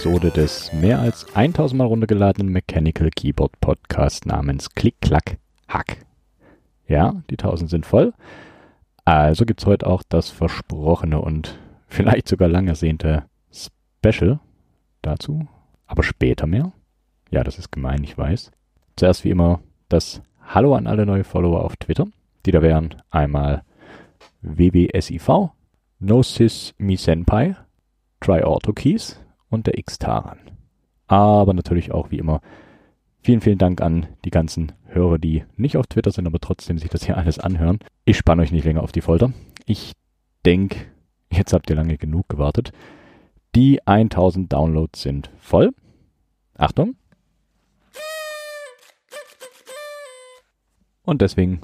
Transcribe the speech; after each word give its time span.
Episode 0.00 0.30
des 0.30 0.72
mehr 0.72 0.98
als 0.98 1.26
1000 1.34 1.76
Mal 1.76 1.84
runtergeladenen 1.84 2.50
Mechanical 2.50 3.10
Keyboard 3.10 3.60
Podcast 3.60 4.24
namens 4.24 4.70
Klick, 4.70 4.98
Klack, 5.02 5.36
Hack. 5.68 6.06
Ja, 6.88 7.22
die 7.28 7.34
1000 7.34 7.68
sind 7.68 7.84
voll. 7.84 8.14
Also 9.04 9.44
gibt's 9.44 9.66
heute 9.66 9.86
auch 9.86 10.02
das 10.08 10.30
versprochene 10.30 11.20
und 11.20 11.58
vielleicht 11.86 12.28
sogar 12.28 12.48
lang 12.48 12.66
ersehnte 12.66 13.24
Special 13.52 14.40
dazu. 15.02 15.46
Aber 15.86 16.02
später 16.02 16.46
mehr. 16.46 16.72
Ja, 17.30 17.44
das 17.44 17.58
ist 17.58 17.70
gemein, 17.70 18.02
ich 18.02 18.16
weiß. 18.16 18.52
Zuerst 18.96 19.24
wie 19.24 19.30
immer 19.30 19.60
das 19.90 20.22
Hallo 20.40 20.76
an 20.76 20.86
alle 20.86 21.04
neue 21.04 21.24
Follower 21.24 21.62
auf 21.62 21.76
Twitter. 21.76 22.06
Die 22.46 22.52
da 22.52 22.62
wären 22.62 22.94
einmal 23.10 23.64
WBSIV, 24.40 25.50
Gnosis 26.00 26.72
Mi 26.78 26.96
Und 29.50 29.66
der 29.66 29.78
X-Taran. 29.78 30.38
Aber 31.06 31.52
natürlich 31.52 31.92
auch 31.92 32.10
wie 32.10 32.18
immer 32.18 32.40
vielen, 33.22 33.40
vielen 33.40 33.58
Dank 33.58 33.80
an 33.80 34.06
die 34.24 34.30
ganzen 34.30 34.72
Hörer, 34.86 35.18
die 35.18 35.44
nicht 35.56 35.76
auf 35.76 35.86
Twitter 35.86 36.10
sind, 36.10 36.26
aber 36.26 36.38
trotzdem 36.38 36.78
sich 36.78 36.90
das 36.90 37.04
hier 37.04 37.16
alles 37.16 37.38
anhören. 37.38 37.78
Ich 38.04 38.16
spanne 38.16 38.42
euch 38.42 38.52
nicht 38.52 38.64
länger 38.64 38.82
auf 38.82 38.92
die 38.92 39.00
Folter. 39.00 39.32
Ich 39.66 39.92
denke, 40.44 40.86
jetzt 41.30 41.52
habt 41.52 41.68
ihr 41.70 41.76
lange 41.76 41.98
genug 41.98 42.28
gewartet. 42.28 42.72
Die 43.54 43.86
1000 43.86 44.52
Downloads 44.52 45.02
sind 45.02 45.30
voll. 45.38 45.70
Achtung. 46.56 46.96
Und 51.02 51.22
deswegen 51.22 51.60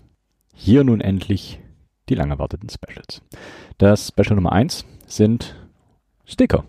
hier 0.54 0.82
nun 0.84 1.00
endlich 1.00 1.60
die 2.08 2.14
lang 2.14 2.30
erwarteten 2.30 2.68
Specials. 2.68 3.22
Das 3.78 4.08
Special 4.08 4.36
Nummer 4.36 4.52
1 4.52 4.84
sind 5.06 5.54
Sticker. 6.24 6.64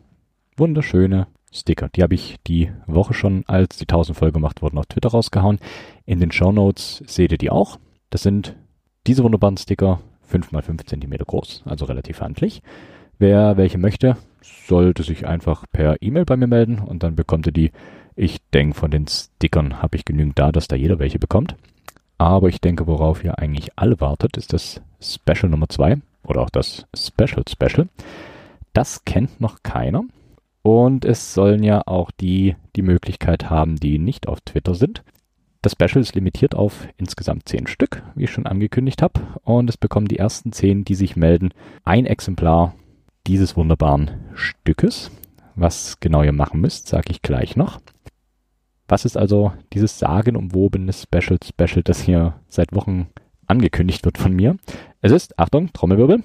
Wunderschöne 0.57 1.27
Sticker. 1.51 1.89
Die 1.95 2.03
habe 2.03 2.15
ich 2.15 2.37
die 2.47 2.71
Woche 2.87 3.13
schon, 3.13 3.43
als 3.47 3.77
die 3.77 3.85
1000 3.85 4.17
Folge 4.17 4.33
gemacht 4.33 4.61
wurden, 4.61 4.77
auf 4.77 4.87
Twitter 4.87 5.09
rausgehauen. 5.09 5.59
In 6.05 6.19
den 6.19 6.31
Show 6.31 6.51
Notes 6.51 7.03
seht 7.05 7.31
ihr 7.31 7.37
die 7.37 7.51
auch. 7.51 7.79
Das 8.09 8.23
sind 8.23 8.55
diese 9.05 9.23
wunderbaren 9.23 9.57
Sticker 9.57 10.01
5 10.23 10.51
x 10.51 10.65
5 10.65 10.85
cm 10.85 11.11
groß, 11.25 11.63
also 11.65 11.85
relativ 11.85 12.21
handlich. 12.21 12.61
Wer 13.19 13.57
welche 13.57 13.77
möchte, 13.77 14.17
sollte 14.41 15.03
sich 15.03 15.25
einfach 15.25 15.65
per 15.71 16.01
E-Mail 16.01 16.25
bei 16.25 16.37
mir 16.37 16.47
melden 16.47 16.79
und 16.79 17.03
dann 17.03 17.15
bekommt 17.15 17.47
ihr 17.47 17.53
die. 17.53 17.71
Ich 18.15 18.39
denke, 18.51 18.75
von 18.75 18.91
den 18.91 19.07
Stickern 19.07 19.81
habe 19.81 19.95
ich 19.95 20.05
genügend 20.05 20.39
da, 20.39 20.51
dass 20.51 20.67
da 20.67 20.75
jeder 20.75 20.99
welche 20.99 21.19
bekommt. 21.19 21.55
Aber 22.17 22.49
ich 22.49 22.59
denke, 22.59 22.87
worauf 22.87 23.23
ihr 23.23 23.37
eigentlich 23.37 23.77
alle 23.77 24.01
wartet, 24.01 24.37
ist 24.37 24.53
das 24.53 24.81
Special 24.99 25.49
Nummer 25.49 25.69
2 25.69 25.97
oder 26.23 26.41
auch 26.41 26.49
das 26.49 26.87
Special 26.95 27.43
Special. 27.47 27.87
Das 28.73 29.05
kennt 29.05 29.39
noch 29.39 29.61
keiner. 29.61 30.03
Und 30.67 31.05
es 31.05 31.33
sollen 31.33 31.63
ja 31.63 31.83
auch 31.85 32.11
die 32.11 32.57
die 32.75 32.81
Möglichkeit 32.81 33.49
haben, 33.49 33.77
die 33.77 33.99
nicht 33.99 34.27
auf 34.27 34.41
Twitter 34.41 34.75
sind. 34.75 35.01
Das 35.61 35.71
Special 35.71 36.01
ist 36.01 36.13
limitiert 36.13 36.55
auf 36.55 36.89
insgesamt 36.97 37.47
10 37.47 37.67
Stück, 37.67 38.03
wie 38.15 38.25
ich 38.25 38.31
schon 38.31 38.45
angekündigt 38.45 39.01
habe. 39.01 39.21
Und 39.43 39.69
es 39.69 39.77
bekommen 39.77 40.09
die 40.09 40.19
ersten 40.19 40.51
10, 40.51 40.83
die 40.83 40.95
sich 40.95 41.15
melden, 41.15 41.53
ein 41.85 42.05
Exemplar 42.05 42.75
dieses 43.27 43.55
wunderbaren 43.55 44.11
Stückes. 44.33 45.09
Was 45.55 46.01
genau 46.01 46.21
ihr 46.21 46.33
machen 46.33 46.59
müsst, 46.59 46.89
sage 46.89 47.11
ich 47.11 47.21
gleich 47.21 47.55
noch. 47.55 47.79
Was 48.89 49.05
ist 49.05 49.15
also 49.15 49.53
dieses 49.71 49.97
sagenumwobene 49.99 50.91
Special 50.91 51.39
Special, 51.41 51.81
das 51.81 52.01
hier 52.01 52.41
seit 52.49 52.73
Wochen 52.73 53.07
angekündigt 53.45 54.03
wird 54.03 54.17
von 54.17 54.33
mir? 54.33 54.57
Es 54.99 55.13
ist, 55.13 55.39
Achtung, 55.39 55.71
Trommelwirbel, 55.71 56.23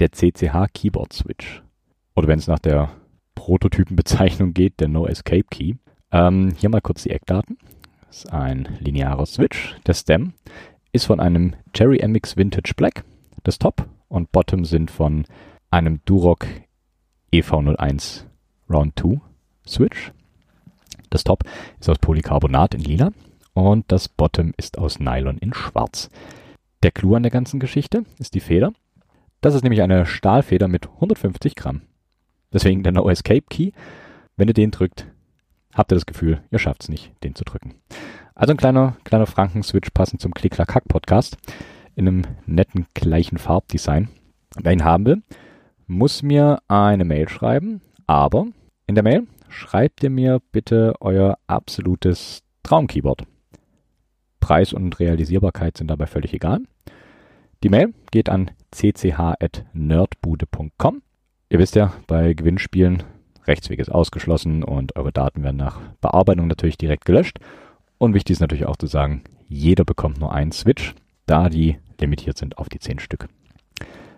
der 0.00 0.12
CCH 0.12 0.66
Keyboard 0.74 1.14
Switch. 1.14 1.62
Oder 2.14 2.28
wenn 2.28 2.38
es 2.38 2.46
nach 2.46 2.58
der 2.58 2.90
Prototypenbezeichnung 3.34 4.54
geht, 4.54 4.80
der 4.80 4.88
No 4.88 5.06
Escape 5.06 5.44
Key. 5.50 5.74
Ähm, 6.12 6.54
hier 6.56 6.68
mal 6.68 6.80
kurz 6.80 7.02
die 7.02 7.10
Eckdaten. 7.10 7.58
Das 8.06 8.18
ist 8.24 8.32
ein 8.32 8.68
linearer 8.80 9.26
Switch. 9.26 9.76
Der 9.86 9.94
Stem 9.94 10.32
ist 10.92 11.06
von 11.06 11.20
einem 11.20 11.54
Cherry 11.72 12.06
MX 12.06 12.36
Vintage 12.36 12.74
Black. 12.76 13.04
Das 13.42 13.58
Top 13.58 13.86
und 14.08 14.30
Bottom 14.32 14.64
sind 14.64 14.90
von 14.90 15.24
einem 15.70 16.00
Duroc 16.04 16.46
EV01 17.32 18.24
Round 18.70 18.98
2 18.98 19.20
Switch. 19.66 20.12
Das 21.10 21.24
Top 21.24 21.44
ist 21.80 21.88
aus 21.88 21.98
Polycarbonat 21.98 22.74
in 22.74 22.80
lila 22.80 23.10
und 23.54 23.90
das 23.90 24.08
Bottom 24.08 24.52
ist 24.56 24.78
aus 24.78 25.00
Nylon 25.00 25.38
in 25.38 25.52
schwarz. 25.52 26.10
Der 26.82 26.92
Clou 26.92 27.14
an 27.14 27.22
der 27.22 27.32
ganzen 27.32 27.60
Geschichte 27.60 28.04
ist 28.18 28.34
die 28.34 28.40
Feder. 28.40 28.72
Das 29.40 29.54
ist 29.54 29.62
nämlich 29.62 29.82
eine 29.82 30.06
Stahlfeder 30.06 30.68
mit 30.68 30.86
150 30.86 31.54
Gramm. 31.54 31.82
Deswegen 32.54 32.82
der 32.82 32.92
No 32.92 33.10
Escape 33.10 33.44
Key. 33.50 33.72
Wenn 34.36 34.48
ihr 34.48 34.54
den 34.54 34.70
drückt, 34.70 35.06
habt 35.74 35.92
ihr 35.92 35.96
das 35.96 36.06
Gefühl, 36.06 36.40
ihr 36.50 36.58
schafft 36.58 36.84
es 36.84 36.88
nicht, 36.88 37.12
den 37.22 37.34
zu 37.34 37.44
drücken. 37.44 37.74
Also 38.34 38.52
ein 38.52 38.56
kleiner, 38.56 38.96
kleiner 39.04 39.26
Franken-Switch 39.26 39.90
passend 39.90 40.22
zum 40.22 40.32
Klick-Klack-Hack-Podcast 40.32 41.36
in 41.94 42.08
einem 42.08 42.22
netten 42.46 42.86
gleichen 42.94 43.36
Farbdesign. 43.38 44.08
Wer 44.56 44.72
ihn 44.72 44.84
haben 44.84 45.04
will, 45.04 45.22
muss 45.86 46.22
mir 46.22 46.62
eine 46.68 47.04
Mail 47.04 47.28
schreiben, 47.28 47.82
aber 48.06 48.46
in 48.86 48.94
der 48.94 49.04
Mail 49.04 49.26
schreibt 49.48 50.02
ihr 50.02 50.10
mir 50.10 50.40
bitte 50.52 50.94
euer 51.00 51.38
absolutes 51.46 52.42
Traumkeyboard. 52.62 53.24
Preis 54.40 54.72
und 54.72 54.98
Realisierbarkeit 55.00 55.76
sind 55.76 55.88
dabei 55.88 56.06
völlig 56.06 56.32
egal. 56.34 56.60
Die 57.62 57.68
Mail 57.68 57.94
geht 58.10 58.28
an 58.28 58.50
cch.nerdbude.com. 58.72 61.02
Ihr 61.54 61.60
wisst 61.60 61.76
ja, 61.76 61.92
bei 62.08 62.32
Gewinnspielen 62.32 63.04
Rechtsweg 63.46 63.78
ist 63.78 63.88
ausgeschlossen 63.88 64.64
und 64.64 64.96
eure 64.96 65.12
Daten 65.12 65.44
werden 65.44 65.58
nach 65.58 65.78
Bearbeitung 66.00 66.48
natürlich 66.48 66.78
direkt 66.78 67.04
gelöscht. 67.04 67.38
Und 67.96 68.12
wichtig 68.12 68.34
ist 68.34 68.40
natürlich 68.40 68.66
auch 68.66 68.74
zu 68.76 68.88
sagen, 68.88 69.22
jeder 69.46 69.84
bekommt 69.84 70.18
nur 70.18 70.32
einen 70.32 70.50
Switch, 70.50 70.96
da 71.26 71.48
die 71.48 71.78
limitiert 72.00 72.38
sind 72.38 72.58
auf 72.58 72.68
die 72.68 72.80
10 72.80 72.98
Stück. 72.98 73.28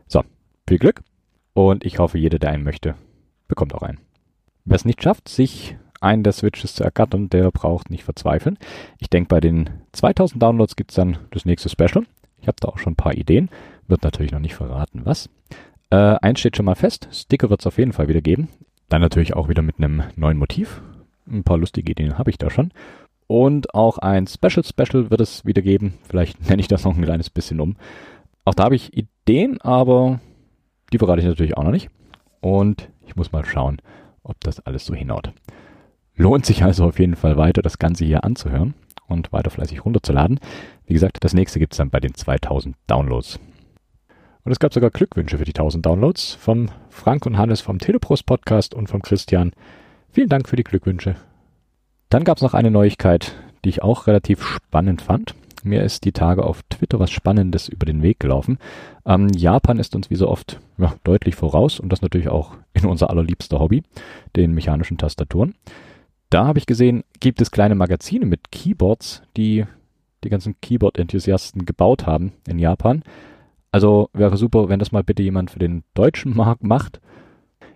So, 0.07 0.23
viel 0.67 0.79
Glück 0.79 1.03
und 1.53 1.85
ich 1.85 1.99
hoffe, 1.99 2.17
jeder, 2.17 2.39
der 2.39 2.53
einen 2.53 2.65
möchte, 2.65 2.95
bekommt 3.49 3.75
auch 3.75 3.83
einen. 3.83 4.01
Wer 4.65 4.77
es 4.77 4.87
nicht 4.87 5.03
schafft, 5.03 5.29
sich 5.29 5.77
einen 6.01 6.23
der 6.23 6.33
Switches 6.33 6.75
zu 6.75 6.85
ergattern, 6.85 7.29
der 7.29 7.51
braucht 7.51 7.91
nicht 7.91 8.05
verzweifeln. 8.05 8.57
Ich 8.97 9.11
denke, 9.11 9.29
bei 9.29 9.41
den 9.41 9.69
2000 9.93 10.43
Downloads 10.43 10.75
gibt 10.75 10.93
es 10.93 10.95
dann 10.95 11.19
das 11.33 11.45
nächste 11.45 11.69
Special. 11.69 12.07
Ich 12.41 12.49
habe 12.49 12.57
da 12.61 12.69
auch 12.69 12.79
schon 12.79 12.95
ein 12.95 12.97
paar 12.97 13.13
Ideen. 13.13 13.51
Wird 13.89 14.05
natürlich 14.05 14.33
noch 14.33 14.41
nicht 14.41 14.55
verraten, 14.55 15.03
was. 15.05 15.29
Äh, 15.91 16.17
eins 16.21 16.41
steht 16.41 16.57
schon 16.57 16.67
mal 16.67 16.75
fest. 16.75 17.09
Sticker 17.13 17.51
wird 17.51 17.61
es 17.61 17.67
auf 17.67 17.79
jeden 17.79 17.93
Fall 17.93 18.09
wieder 18.09 18.21
geben. 18.21 18.49
Dann 18.89 19.01
natürlich 19.01 19.35
auch 19.35 19.49
wieder 19.49 19.63
mit 19.63 19.79
einem 19.79 20.03
neuen 20.17 20.39
Motiv. 20.39 20.83
Ein 21.29 21.45
paar 21.45 21.59
lustige 21.59 21.93
Ideen 21.93 22.19
habe 22.19 22.31
ich 22.31 22.39
da 22.39 22.51
schon. 22.51 22.73
Und 23.27 23.75
auch 23.75 23.99
ein 23.99 24.27
Special 24.27 24.65
Special 24.65 25.11
wird 25.11 25.21
es 25.21 25.45
wieder 25.45 25.63
geben. 25.63 25.95
Vielleicht 26.09 26.47
nenne 26.49 26.61
ich 26.61 26.69
das 26.69 26.85
noch 26.85 26.97
ein 26.97 27.03
kleines 27.03 27.31
bisschen 27.31 27.61
um. 27.61 27.77
Auch 28.45 28.55
da 28.55 28.65
habe 28.65 28.77
ich 28.77 28.97
Ideen, 28.97 29.61
aber 29.61 30.21
die 30.93 30.99
verrate 30.99 31.21
ich 31.21 31.27
natürlich 31.27 31.57
auch 31.57 31.65
noch 31.65 31.73
nicht. 31.73 31.89
Und 32.41 32.89
ich 33.07 33.17
muss 33.17 33.33
mal 33.33 33.45
schauen, 33.45 33.79
ob 34.23 34.41
das 34.41 34.61
alles 34.61 34.87
so 34.87 34.95
hinhaut. 34.95 35.33
Lohnt 36.15 36.47
sich 36.47 36.63
also 36.63 36.87
auf 36.87 36.99
jeden 36.99 37.17
Fall 37.17 37.37
weiter, 37.37 37.63
das 37.63 37.79
Ganze 37.79 38.05
hier 38.05 38.25
anzuhören 38.25 38.75
und 39.09 39.33
weiter 39.33 39.51
fleißig 39.51 39.85
runterzuladen. 39.85 40.41
Wie 40.87 40.95
gesagt, 40.95 41.19
das 41.21 41.35
nächste 41.35 41.59
gibt 41.59 41.75
es 41.75 41.79
dann 41.79 41.91
bei 41.91 42.01
den 42.01 42.15
2000 42.15 42.77
Downloads. 42.87 43.41
Und 44.47 44.53
es 44.53 44.61
gab 44.61 44.73
sogar 44.73 44.91
Glückwünsche 44.91 45.39
für 45.39 45.45
die 45.45 45.51
1000 45.51 45.85
Downloads 45.85 46.35
vom 46.35 46.69
Frank 46.89 47.27
und 47.27 47.37
Hannes 47.37 47.61
vom 47.61 47.81
Teleprost 47.81 48.27
Podcast 48.27 48.75
und 48.75 48.87
vom 48.89 49.03
Christian. 49.03 49.51
Vielen 50.13 50.29
Dank 50.29 50.49
für 50.49 50.55
die 50.55 50.63
Glückwünsche. 50.63 51.17
Dann 52.11 52.23
gab 52.23 52.37
es 52.37 52.45
noch 52.45 52.55
eine 52.55 52.71
Neuigkeit, 52.71 53.35
die 53.65 53.71
ich 53.71 53.83
auch 53.83 54.07
relativ 54.07 54.47
spannend 54.47 55.03
fand. 55.03 55.35
Mir 55.65 55.83
ist 55.83 56.05
die 56.05 56.13
Tage 56.13 56.45
auf 56.45 56.63
Twitter 56.71 57.01
was 57.01 57.11
Spannendes 57.11 57.69
über 57.69 57.87
den 57.87 58.03
Weg 58.03 58.21
gelaufen. 58.21 58.59
Ähm, 59.05 59.31
Japan 59.35 59.81
ist 59.81 59.97
uns 59.97 60.11
wie 60.11 60.15
so 60.15 60.29
oft 60.29 60.61
ja, 60.79 60.95
deutlich 61.03 61.35
voraus 61.35 61.81
und 61.81 61.89
das 61.89 62.01
natürlich 62.01 62.29
auch 62.29 62.55
in 62.73 62.87
unser 62.87 63.11
allerliebster 63.11 63.59
Hobby, 63.59 63.83
den 64.37 64.53
mechanischen 64.53 64.97
Tastaturen. 64.97 65.57
Da 66.31 66.47
habe 66.47 66.61
ich 66.61 66.67
gesehen, 66.67 67.03
gibt 67.19 67.41
es 67.41 67.51
kleine 67.51 67.75
Magazine 67.75 68.27
mit 68.27 68.53
Keyboards, 68.53 69.23
die 69.37 69.65
die 70.23 70.29
ganzen 70.29 70.55
Keyboard-Enthusiasten 70.61 71.67
gebaut 71.67 72.07
haben 72.07 72.33
in 72.47 72.61
Japan. 72.61 73.03
Also 73.77 74.09
wäre 74.15 74.39
super, 74.39 74.71
wenn 74.71 74.79
das 74.79 74.91
mal 74.91 75.05
bitte 75.05 75.23
jemand 75.23 75.51
für 75.51 75.59
den 75.59 75.85
deutschen 75.93 76.35
Markt 76.35 76.65
macht. 76.65 76.99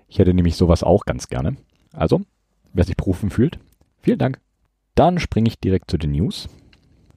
Ich 0.09 0.19
hätte 0.19 0.33
nämlich 0.33 0.57
sowas 0.57 0.83
auch 0.83 1.05
ganz 1.05 1.29
gerne. 1.29 1.59
Also, 1.93 2.23
wer 2.73 2.85
sich 2.85 2.97
berufen 2.97 3.29
fühlt, 3.29 3.59
vielen 3.99 4.19
Dank. 4.19 4.41
Dann 4.95 5.19
springe 5.19 5.49
ich 5.49 5.61
direkt 5.61 5.91
zu 5.91 5.99
den 5.99 6.13
News 6.13 6.49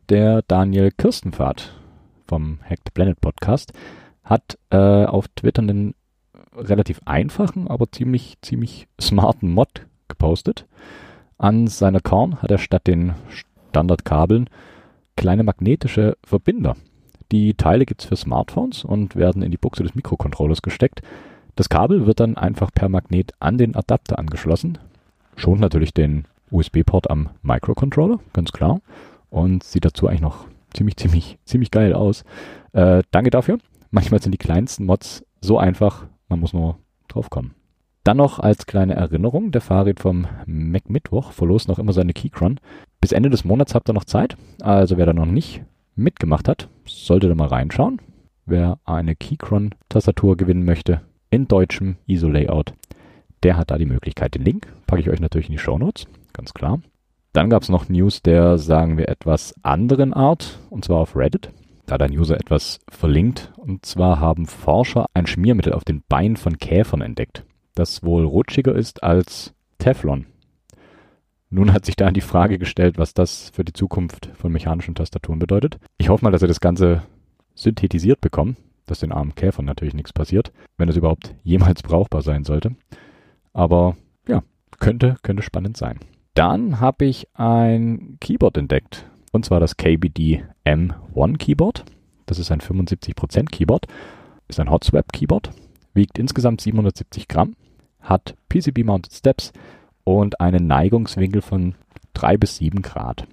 der 0.10 0.42
Daniel 0.42 0.92
Kirstenpfad 0.92 1.80
vom 2.28 2.60
Hacked 2.62 2.94
Planet 2.94 3.22
Podcast 3.22 3.72
hat 4.22 4.60
äh, 4.70 5.06
auf 5.06 5.30
Twitter 5.30 5.62
einen 5.62 5.96
relativ 6.54 7.00
einfachen, 7.06 7.70
aber 7.70 7.90
ziemlich, 7.90 8.36
ziemlich 8.42 8.90
smarten 9.00 9.50
Mod 9.50 9.88
gepostet. 10.10 10.68
An 11.38 11.68
seiner 11.68 12.02
Korn 12.02 12.42
hat 12.42 12.52
er 12.52 12.58
statt 12.58 12.86
den 12.86 13.14
Standardkabeln 13.70 14.50
kleine 15.16 15.44
magnetische 15.44 16.18
Verbinder. 16.26 16.76
Die 17.34 17.56
Teile 17.56 17.88
gibt 17.88 18.02
es 18.02 18.08
für 18.08 18.16
Smartphones 18.16 18.86
und 18.86 19.16
werden 19.16 19.42
in 19.42 19.50
die 19.50 19.58
Buchse 19.58 19.82
des 19.82 19.96
Mikrocontrollers 19.96 20.62
gesteckt. 20.62 21.02
Das 21.56 21.68
Kabel 21.68 22.06
wird 22.06 22.20
dann 22.20 22.38
einfach 22.38 22.70
per 22.72 22.90
Magnet 22.90 23.32
an 23.40 23.58
den 23.58 23.76
Adapter 23.76 24.20
angeschlossen. 24.20 24.78
Schont 25.36 25.60
natürlich 25.60 25.96
den 25.96 26.26
USB-Port 26.52 27.10
am 27.10 27.32
Microcontroller, 27.42 28.20
ganz 28.34 28.52
klar. 28.52 28.82
Und 29.32 29.64
sieht 29.64 29.84
dazu 29.84 30.08
eigentlich 30.08 30.22
noch 30.22 30.46
ziemlich, 30.76 30.96
ziemlich, 30.98 31.40
ziemlich 31.44 31.72
geil 31.72 31.94
aus. 31.94 32.24
Äh, 32.72 33.02
danke 33.10 33.32
dafür. 33.32 33.58
Manchmal 33.90 34.22
sind 34.22 34.34
die 34.34 34.38
kleinsten 34.38 34.86
Mods 34.86 35.26
so 35.42 35.58
einfach, 35.58 36.06
man 36.30 36.40
muss 36.40 36.54
nur 36.54 36.78
drauf 37.08 37.32
kommen. 37.32 37.56
Dann 38.04 38.18
noch 38.18 38.38
als 38.38 38.68
kleine 38.68 38.94
Erinnerung, 38.94 39.52
der 39.52 39.62
Fahrrad 39.62 40.00
vom 40.00 40.28
Mac 40.46 40.88
Mittwoch 40.88 41.32
verlost 41.32 41.68
noch 41.68 41.80
immer 41.80 41.94
seine 41.94 42.14
Keychron. 42.14 42.60
Bis 43.02 43.12
Ende 43.12 43.32
des 43.32 43.44
Monats 43.44 43.74
habt 43.74 43.90
ihr 43.90 43.94
noch 43.94 44.06
Zeit. 44.06 44.38
Also 44.62 44.98
wer 44.98 45.08
da 45.08 45.14
noch 45.14 45.26
nicht 45.26 45.64
mitgemacht 45.96 46.48
hat, 46.48 46.70
sollte 46.86 47.30
da 47.30 47.36
mal 47.36 47.48
reinschauen. 47.48 48.02
Wer 48.46 48.80
eine 48.86 49.16
Keychron-Tastatur 49.16 50.38
gewinnen 50.38 50.66
möchte, 50.66 51.02
in 51.30 51.48
deutschem 51.48 51.98
ISO-Layout, 52.08 52.74
der 53.44 53.58
hat 53.58 53.72
da 53.72 53.78
die 53.78 53.86
Möglichkeit. 53.86 54.36
Den 54.36 54.44
Link 54.44 54.68
packe 54.88 55.02
ich 55.02 55.10
euch 55.10 55.20
natürlich 55.20 55.48
in 55.48 55.54
die 55.54 55.60
Show 55.60 55.78
Notes, 55.78 56.06
ganz 56.34 56.54
klar. 56.54 56.82
Dann 57.34 57.50
gab 57.50 57.64
es 57.64 57.70
noch 57.70 57.90
News 57.90 58.22
der, 58.22 58.58
sagen 58.58 58.98
wir, 58.98 59.10
etwas 59.10 59.56
anderen 59.64 60.14
Art, 60.14 60.60
und 60.70 60.86
zwar 60.86 61.00
auf 61.00 61.16
Reddit. 61.16 61.50
Da 61.86 61.96
hat 61.96 62.04
ein 62.04 62.18
User 62.18 62.36
etwas 62.36 62.80
verlinkt, 62.90 63.52
und 63.58 63.86
zwar 63.86 64.20
haben 64.20 64.46
Forscher 64.46 65.08
ein 65.14 65.26
Schmiermittel 65.26 65.74
auf 65.74 65.84
den 65.84 66.04
Beinen 66.08 66.38
von 66.38 66.58
Käfern 66.58 67.02
entdeckt, 67.02 67.46
das 67.76 68.04
wohl 68.04 68.26
rutschiger 68.26 68.76
ist 68.76 69.04
als 69.04 69.54
Teflon. 69.80 70.28
Nun 71.54 71.72
hat 71.72 71.86
sich 71.86 71.96
da 71.96 72.10
die 72.10 72.22
Frage 72.22 72.58
gestellt, 72.58 72.98
was 72.98 73.14
das 73.14 73.52
für 73.54 73.64
die 73.64 73.74
Zukunft 73.74 74.28
von 74.34 74.52
mechanischen 74.52 74.96
Tastaturen 74.96 75.38
bedeutet. 75.38 75.78
Ich 76.00 76.10
hoffe 76.10 76.26
mal, 76.26 76.32
dass 76.32 76.42
sie 76.42 76.48
das 76.48 76.60
Ganze 76.60 77.04
synthetisiert 77.54 78.22
bekommen, 78.22 78.58
dass 78.88 79.02
den 79.02 79.12
armen 79.12 79.36
Käfern 79.36 79.66
natürlich 79.66 79.94
nichts 79.94 80.14
passiert, 80.14 80.52
wenn 80.78 80.90
es 80.90 80.96
überhaupt 80.96 81.36
jemals 81.44 81.84
brauchbar 81.84 82.24
sein 82.24 82.44
sollte. 82.44 82.76
Aber 83.54 83.96
ja, 84.28 84.42
könnte, 84.80 85.16
könnte 85.22 85.44
spannend 85.44 85.78
sein. 85.78 86.00
Dann 86.34 86.80
habe 86.80 87.06
ich 87.06 87.28
ein 87.36 88.18
Keyboard 88.20 88.58
entdeckt. 88.58 89.06
Und 89.32 89.46
zwar 89.46 89.60
das 89.60 89.78
KBD 89.78 90.44
M1 90.66 91.38
Keyboard. 91.38 91.86
Das 92.26 92.40
ist 92.40 92.52
ein 92.52 92.62
75% 92.62 93.52
Keyboard. 93.52 93.86
Ist 94.48 94.60
ein 94.60 94.72
Hot 94.72 94.86
Swap 94.86 95.14
Keyboard. 95.14 95.52
Wiegt 95.94 96.18
insgesamt 96.18 96.62
770 96.62 97.28
Gramm. 97.28 97.56
Hat 98.02 98.34
PCB 98.50 98.84
Mounted 98.84 99.14
Steps 99.14 99.54
und 100.04 100.40
einen 100.40 100.68
Neigungswinkel 100.68 101.42
von 101.42 101.76
3 102.14 102.38
bis 102.38 102.58
7 102.58 102.82
Grad. 102.82 103.28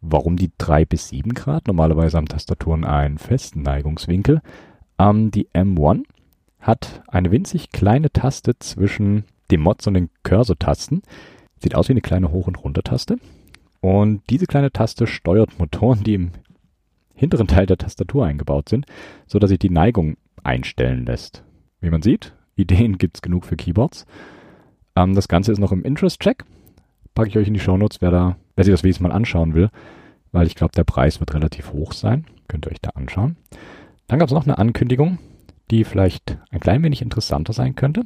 Warum 0.00 0.36
die 0.36 0.52
3 0.58 0.84
bis 0.84 1.08
7 1.08 1.34
Grad? 1.34 1.66
Normalerweise 1.66 2.16
haben 2.16 2.26
Tastaturen 2.28 2.84
einen 2.84 3.18
festen 3.18 3.62
Neigungswinkel. 3.62 4.40
Ähm, 4.98 5.30
die 5.30 5.48
M1 5.48 6.04
hat 6.60 7.02
eine 7.08 7.30
winzig 7.30 7.70
kleine 7.70 8.10
Taste 8.10 8.58
zwischen 8.58 9.24
dem 9.50 9.62
Mods 9.62 9.86
und 9.86 9.94
den 9.94 10.10
Cursor-Tasten, 10.22 11.02
Sieht 11.60 11.74
aus 11.74 11.88
wie 11.88 11.92
eine 11.92 12.00
kleine 12.00 12.30
Hoch- 12.30 12.46
und 12.46 12.62
Runter-Taste. 12.62 13.18
Und 13.80 14.22
diese 14.30 14.46
kleine 14.46 14.70
Taste 14.70 15.06
steuert 15.06 15.58
Motoren, 15.58 16.02
die 16.04 16.14
im 16.14 16.30
hinteren 17.14 17.48
Teil 17.48 17.66
der 17.66 17.78
Tastatur 17.78 18.26
eingebaut 18.26 18.68
sind, 18.68 18.86
so 19.26 19.38
dass 19.38 19.50
sich 19.50 19.58
die 19.58 19.70
Neigung 19.70 20.16
einstellen 20.44 21.04
lässt. 21.04 21.44
Wie 21.80 21.90
man 21.90 22.02
sieht, 22.02 22.34
Ideen 22.56 22.98
gibt's 22.98 23.22
genug 23.22 23.44
für 23.44 23.56
Keyboards. 23.56 24.06
Ähm, 24.98 25.14
das 25.14 25.28
Ganze 25.28 25.52
ist 25.52 25.58
noch 25.58 25.72
im 25.72 25.82
Interest-Check. 25.82 26.44
Packe 27.14 27.28
ich 27.28 27.38
euch 27.38 27.48
in 27.48 27.54
die 27.54 27.60
Shownotes, 27.60 28.00
wer 28.00 28.10
da, 28.10 28.36
wer 28.56 28.64
sich 28.64 28.72
das 28.72 28.82
wenigstens 28.82 29.08
mal 29.08 29.14
anschauen 29.14 29.54
will, 29.54 29.70
weil 30.32 30.46
ich 30.46 30.54
glaube, 30.54 30.72
der 30.76 30.84
Preis 30.84 31.20
wird 31.20 31.34
relativ 31.34 31.72
hoch 31.72 31.92
sein. 31.92 32.26
Könnt 32.48 32.66
ihr 32.66 32.72
euch 32.72 32.80
da 32.80 32.90
anschauen. 32.90 33.36
Dann 34.06 34.18
gab 34.18 34.28
es 34.28 34.34
noch 34.34 34.44
eine 34.44 34.58
Ankündigung, 34.58 35.18
die 35.70 35.84
vielleicht 35.84 36.38
ein 36.50 36.60
klein 36.60 36.82
wenig 36.82 37.02
interessanter 37.02 37.52
sein 37.52 37.74
könnte. 37.74 38.04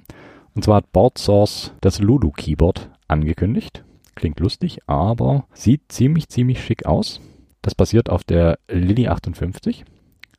Und 0.54 0.64
zwar 0.64 0.76
hat 0.76 0.92
Board 0.92 1.18
Source 1.18 1.72
das 1.80 1.98
Ludo 2.00 2.30
Keyboard 2.30 2.90
angekündigt. 3.08 3.84
Klingt 4.14 4.40
lustig, 4.40 4.80
aber 4.86 5.46
sieht 5.54 5.80
ziemlich, 5.88 6.28
ziemlich 6.28 6.62
schick 6.62 6.84
aus. 6.84 7.20
Das 7.62 7.74
basiert 7.74 8.10
auf 8.10 8.24
der 8.24 8.58
Lily 8.68 9.08
58, 9.08 9.84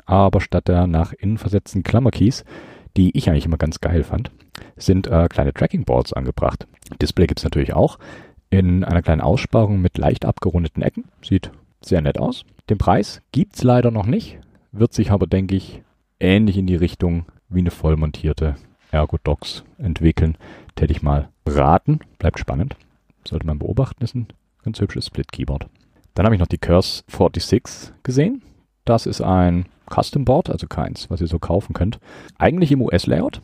aber 0.06 0.42
statt 0.42 0.68
der 0.68 0.88
nach 0.88 1.14
innen 1.14 1.38
versetzten 1.38 1.84
Klammerkeys, 1.84 2.44
die 2.98 3.18
ich 3.18 3.30
eigentlich 3.30 3.46
immer 3.46 3.58
ganz 3.58 3.82
geil 3.82 4.04
fand, 4.04 4.32
sind 4.76 5.08
äh, 5.08 5.28
kleine 5.28 5.54
Tracking 5.54 5.86
Boards 5.86 6.14
angebracht. 6.14 6.68
Display 7.02 7.28
gibt's 7.28 7.44
natürlich 7.44 7.74
auch 7.74 8.00
in 8.50 8.84
einer 8.84 9.02
kleinen 9.02 9.22
Aussparung 9.22 9.82
mit 9.82 9.98
leicht 9.98 10.26
abgerundeten 10.26 10.84
Ecken. 10.84 11.06
Sieht 11.22 11.52
sehr 11.82 12.02
nett 12.02 12.20
aus. 12.20 12.46
Den 12.70 12.78
Preis 12.78 13.22
gibt's 13.32 13.64
leider 13.64 13.92
noch 13.92 14.06
nicht, 14.06 14.40
wird 14.72 14.94
sich 14.94 15.12
aber, 15.12 15.28
denke 15.28 15.56
ich, 15.56 15.82
ähnlich 16.20 16.58
in 16.58 16.68
die 16.68 16.76
Richtung 16.76 17.26
wie 17.50 17.60
eine 17.60 17.72
vollmontierte 17.72 18.56
Ergodox 18.92 19.64
entwickeln. 19.78 20.38
Täte 20.76 20.92
ich 20.92 21.02
mal 21.02 21.30
raten. 21.46 22.00
Bleibt 22.20 22.40
spannend. 22.40 22.76
Sollte 23.28 23.46
man 23.46 23.60
beobachten. 23.60 24.04
Ist 24.04 24.16
ein 24.16 24.28
ganz 24.64 24.80
hübsches 24.80 25.08
Split-Keyboard. 25.08 25.68
Dann 26.14 26.26
habe 26.26 26.36
ich 26.36 26.40
noch 26.40 26.48
die 26.48 26.58
Curse 26.58 27.04
46 27.08 27.94
gesehen. 28.04 28.44
Das 28.86 29.06
ist 29.06 29.22
ein 29.22 29.66
Custom 29.94 30.26
Board, 30.26 30.50
also 30.50 30.68
keins, 30.68 31.10
was 31.10 31.22
ihr 31.22 31.28
so 31.28 31.40
kaufen 31.40 31.74
könnt. 31.74 32.00
Eigentlich 32.38 32.72
im 32.72 32.82
US-Layout, 32.82 33.42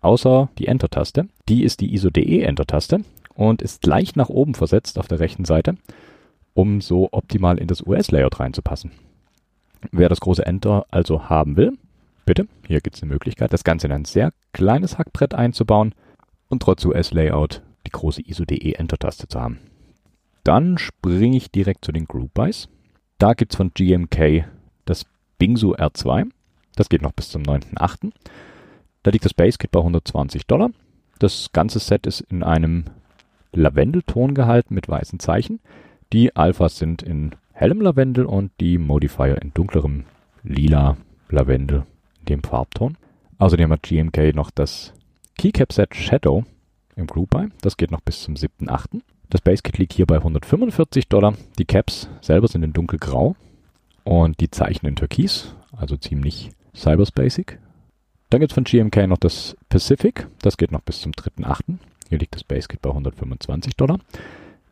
außer 0.00 0.50
die 0.58 0.66
Enter-Taste. 0.66 1.28
Die 1.48 1.64
ist 1.64 1.80
die 1.80 1.94
ISO-DE 1.94 2.42
Enter-Taste 2.42 3.00
und 3.34 3.62
ist 3.62 3.86
leicht 3.86 4.16
nach 4.16 4.28
oben 4.28 4.54
versetzt 4.54 4.98
auf 4.98 5.08
der 5.08 5.20
rechten 5.20 5.44
Seite, 5.44 5.76
um 6.54 6.80
so 6.80 7.08
optimal 7.12 7.58
in 7.58 7.68
das 7.68 7.86
US-Layout 7.86 8.40
reinzupassen. 8.40 8.92
Wer 9.92 10.08
das 10.08 10.20
große 10.20 10.44
Enter 10.44 10.86
also 10.90 11.28
haben 11.28 11.56
will, 11.56 11.72
bitte, 12.24 12.48
hier 12.66 12.80
gibt 12.80 12.96
es 12.96 13.02
eine 13.02 13.12
Möglichkeit, 13.12 13.52
das 13.52 13.64
Ganze 13.64 13.86
in 13.86 13.92
ein 13.92 14.04
sehr 14.04 14.32
kleines 14.52 14.98
Hackbrett 14.98 15.34
einzubauen 15.34 15.94
und 16.48 16.62
trotz 16.62 16.84
US-Layout 16.84 17.62
die 17.86 17.90
große 17.90 18.22
ISO-DE 18.26 18.74
Enter-Taste 18.74 19.28
zu 19.28 19.40
haben. 19.40 19.60
Dann 20.44 20.78
springe 20.78 21.36
ich 21.36 21.50
direkt 21.50 21.84
zu 21.84 21.92
den 21.92 22.04
Group 22.04 22.34
Buys. 22.34 22.68
Da 23.18 23.34
gibt 23.34 23.52
es 23.52 23.56
von 23.56 23.72
GMK 23.72 24.44
das 24.84 25.04
Bingsu 25.38 25.74
R2. 25.74 26.28
Das 26.74 26.88
geht 26.88 27.02
noch 27.02 27.12
bis 27.12 27.30
zum 27.30 27.42
9.8. 27.42 28.12
Da 29.02 29.10
liegt 29.10 29.24
das 29.24 29.34
Base 29.34 29.58
Kit 29.58 29.70
bei 29.70 29.80
120 29.80 30.46
Dollar. 30.46 30.70
Das 31.18 31.50
ganze 31.52 31.78
Set 31.78 32.06
ist 32.06 32.20
in 32.20 32.42
einem 32.42 32.84
Lavendelton 33.52 34.34
gehalten 34.34 34.74
mit 34.74 34.88
weißen 34.88 35.18
Zeichen. 35.18 35.60
Die 36.12 36.36
Alphas 36.36 36.78
sind 36.78 37.02
in 37.02 37.34
hellem 37.52 37.80
Lavendel 37.80 38.26
und 38.26 38.52
die 38.60 38.78
Modifier 38.78 39.40
in 39.40 39.52
dunklerem 39.54 40.04
lila 40.42 40.96
Lavendel, 41.30 41.84
dem 42.28 42.42
Farbton. 42.42 42.96
Außerdem 43.38 43.72
hat 43.72 43.82
GMK 43.82 44.34
noch 44.34 44.50
das 44.50 44.92
Keycap-Set 45.38 45.94
Shadow 45.94 46.44
im 46.96 47.06
Group 47.06 47.30
Buy. 47.30 47.48
Das 47.62 47.76
geht 47.76 47.90
noch 47.90 48.00
bis 48.00 48.22
zum 48.22 48.34
7.8. 48.34 49.00
Das 49.30 49.40
Basekit 49.40 49.78
liegt 49.78 49.92
hier 49.92 50.06
bei 50.06 50.16
145 50.16 51.08
Dollar. 51.08 51.34
Die 51.58 51.64
Caps 51.64 52.08
selber 52.20 52.48
sind 52.48 52.62
in 52.62 52.72
dunkelgrau 52.72 53.34
und 54.06 54.38
die 54.38 54.50
Zeichen 54.50 54.86
in 54.86 54.94
Türkis, 54.94 55.52
also 55.76 55.96
ziemlich 55.96 56.50
Cybersbasic. 56.74 57.58
Dann 58.30 58.40
gibt 58.40 58.52
es 58.52 58.54
von 58.54 58.62
GMK 58.62 59.08
noch 59.08 59.18
das 59.18 59.56
Pacific. 59.68 60.28
Das 60.42 60.56
geht 60.56 60.70
noch 60.70 60.80
bis 60.80 61.00
zum 61.00 61.10
3.8. 61.10 61.78
Hier 62.08 62.18
liegt 62.18 62.36
das 62.36 62.44
Basekit 62.44 62.80
bei 62.80 62.90
125 62.90 63.74
Dollar. 63.74 63.98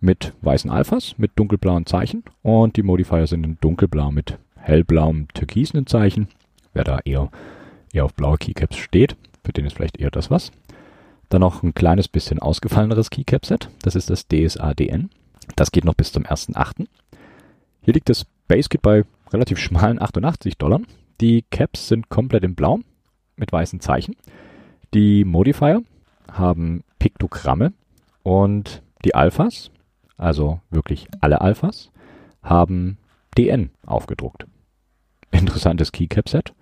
Mit 0.00 0.34
weißen 0.42 0.70
Alphas, 0.70 1.14
mit 1.18 1.32
dunkelblauen 1.34 1.84
Zeichen. 1.84 2.22
Und 2.42 2.76
die 2.76 2.84
Modifier 2.84 3.26
sind 3.26 3.44
in 3.44 3.58
dunkelblau 3.60 4.12
mit 4.12 4.38
hellblauem 4.56 5.26
türkisenen 5.34 5.88
Zeichen. 5.88 6.28
Wer 6.72 6.84
da 6.84 7.00
eher, 7.04 7.30
eher 7.92 8.04
auf 8.04 8.14
blaue 8.14 8.38
Keycaps 8.38 8.76
steht, 8.76 9.16
für 9.44 9.52
den 9.52 9.66
ist 9.66 9.74
vielleicht 9.74 9.98
eher 9.98 10.12
das 10.12 10.30
was. 10.30 10.52
Dann 11.28 11.40
noch 11.40 11.64
ein 11.64 11.74
kleines 11.74 12.06
bisschen 12.06 12.38
ausgefalleneres 12.38 13.10
Keycap-Set. 13.10 13.68
Das 13.82 13.96
ist 13.96 14.10
das 14.10 14.28
DSA-DN. 14.28 15.10
Das 15.56 15.72
geht 15.72 15.84
noch 15.84 15.94
bis 15.94 16.12
zum 16.12 16.22
1.8. 16.22 16.86
Hier 17.82 17.94
liegt 17.94 18.08
das 18.08 18.26
Basekit 18.46 18.82
bei 18.82 19.04
relativ 19.34 19.58
schmalen 19.58 20.00
88 20.00 20.56
Dollar. 20.56 20.80
Die 21.20 21.44
Caps 21.50 21.88
sind 21.88 22.08
komplett 22.08 22.44
in 22.44 22.54
Blau 22.54 22.80
mit 23.36 23.52
weißen 23.52 23.80
Zeichen. 23.80 24.16
Die 24.94 25.24
Modifier 25.24 25.82
haben 26.30 26.84
Piktogramme 26.98 27.72
und 28.22 28.82
die 29.04 29.14
Alphas, 29.14 29.70
also 30.16 30.60
wirklich 30.70 31.08
alle 31.20 31.40
Alphas, 31.40 31.90
haben 32.42 32.98
DN 33.36 33.70
aufgedruckt. 33.84 34.46
Interessantes 35.30 35.92
Keycap-Set. 35.92 36.54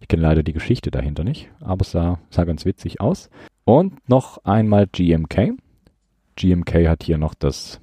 Ich 0.00 0.08
kenne 0.08 0.22
leider 0.22 0.42
die 0.42 0.52
Geschichte 0.52 0.90
dahinter 0.90 1.24
nicht, 1.24 1.50
aber 1.60 1.82
es 1.82 1.90
sah, 1.90 2.18
sah 2.30 2.44
ganz 2.44 2.64
witzig 2.64 3.00
aus. 3.00 3.30
Und 3.64 4.08
noch 4.08 4.44
einmal 4.44 4.86
GMK. 4.86 5.54
GMK 6.36 6.88
hat 6.88 7.02
hier 7.02 7.18
noch 7.18 7.34
das 7.34 7.80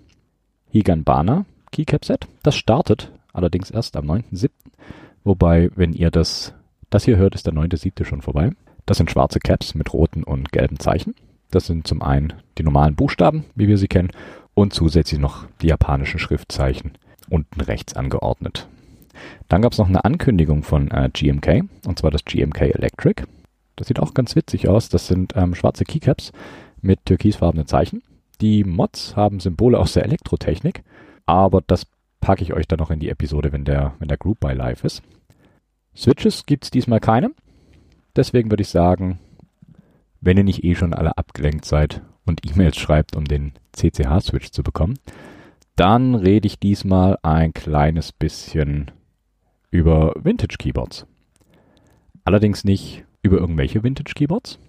Higanbana 0.71 1.45
Keycap 1.71 2.05
Set. 2.05 2.27
Das 2.43 2.55
startet 2.55 3.11
allerdings 3.33 3.71
erst 3.71 3.95
am 3.95 4.05
9.7. 4.05 4.49
Wobei, 5.23 5.69
wenn 5.75 5.93
ihr 5.93 6.11
das, 6.11 6.53
das 6.89 7.05
hier 7.05 7.17
hört, 7.17 7.35
ist 7.35 7.45
der 7.45 7.53
9.7. 7.53 8.05
schon 8.05 8.21
vorbei. 8.21 8.51
Das 8.85 8.97
sind 8.97 9.11
schwarze 9.11 9.39
Caps 9.39 9.75
mit 9.75 9.93
roten 9.93 10.23
und 10.23 10.51
gelben 10.51 10.79
Zeichen. 10.79 11.13
Das 11.51 11.65
sind 11.65 11.87
zum 11.87 12.01
einen 12.01 12.33
die 12.57 12.63
normalen 12.63 12.95
Buchstaben, 12.95 13.45
wie 13.55 13.67
wir 13.67 13.77
sie 13.77 13.87
kennen, 13.87 14.11
und 14.53 14.73
zusätzlich 14.73 15.19
noch 15.19 15.45
die 15.61 15.67
japanischen 15.67 16.19
Schriftzeichen 16.19 16.93
unten 17.29 17.61
rechts 17.61 17.95
angeordnet. 17.95 18.67
Dann 19.47 19.61
gab 19.61 19.73
es 19.73 19.77
noch 19.77 19.87
eine 19.87 20.05
Ankündigung 20.05 20.63
von 20.63 20.91
äh, 20.91 21.09
GMK, 21.11 21.65
und 21.85 21.99
zwar 21.99 22.11
das 22.11 22.25
GMK 22.25 22.61
Electric. 22.61 23.23
Das 23.75 23.87
sieht 23.87 23.99
auch 23.99 24.13
ganz 24.13 24.35
witzig 24.35 24.67
aus. 24.67 24.89
Das 24.89 25.07
sind 25.07 25.33
ähm, 25.35 25.55
schwarze 25.55 25.85
Keycaps 25.85 26.31
mit 26.81 27.05
türkisfarbenen 27.05 27.67
Zeichen. 27.67 28.01
Die 28.41 28.63
Mods 28.63 29.15
haben 29.15 29.39
Symbole 29.39 29.77
aus 29.77 29.93
der 29.93 30.05
Elektrotechnik, 30.05 30.83
aber 31.25 31.61
das 31.65 31.85
packe 32.19 32.43
ich 32.43 32.53
euch 32.53 32.67
dann 32.67 32.79
noch 32.79 32.91
in 32.91 32.99
die 32.99 33.09
Episode, 33.09 33.51
wenn 33.51 33.65
der, 33.65 33.93
wenn 33.99 34.07
der 34.07 34.17
Group 34.17 34.39
by 34.39 34.53
live 34.53 34.83
ist. 34.83 35.01
Switches 35.95 36.45
gibt 36.45 36.65
es 36.65 36.71
diesmal 36.71 36.99
keine. 36.99 37.31
Deswegen 38.15 38.49
würde 38.51 38.61
ich 38.61 38.69
sagen, 38.69 39.19
wenn 40.21 40.37
ihr 40.37 40.43
nicht 40.43 40.63
eh 40.63 40.75
schon 40.75 40.93
alle 40.93 41.17
abgelenkt 41.17 41.65
seid 41.65 42.01
und 42.25 42.45
E-Mails 42.45 42.77
schreibt, 42.77 43.15
um 43.15 43.25
den 43.25 43.53
CCH-Switch 43.73 44.51
zu 44.51 44.63
bekommen, 44.63 44.99
dann 45.75 46.15
rede 46.15 46.47
ich 46.47 46.59
diesmal 46.59 47.17
ein 47.23 47.53
kleines 47.53 48.11
bisschen 48.11 48.91
über 49.71 50.13
Vintage-Keyboards. 50.21 51.05
Allerdings 52.25 52.63
nicht 52.63 53.05
über 53.21 53.37
irgendwelche 53.37 53.83
Vintage-Keyboards. 53.83 54.59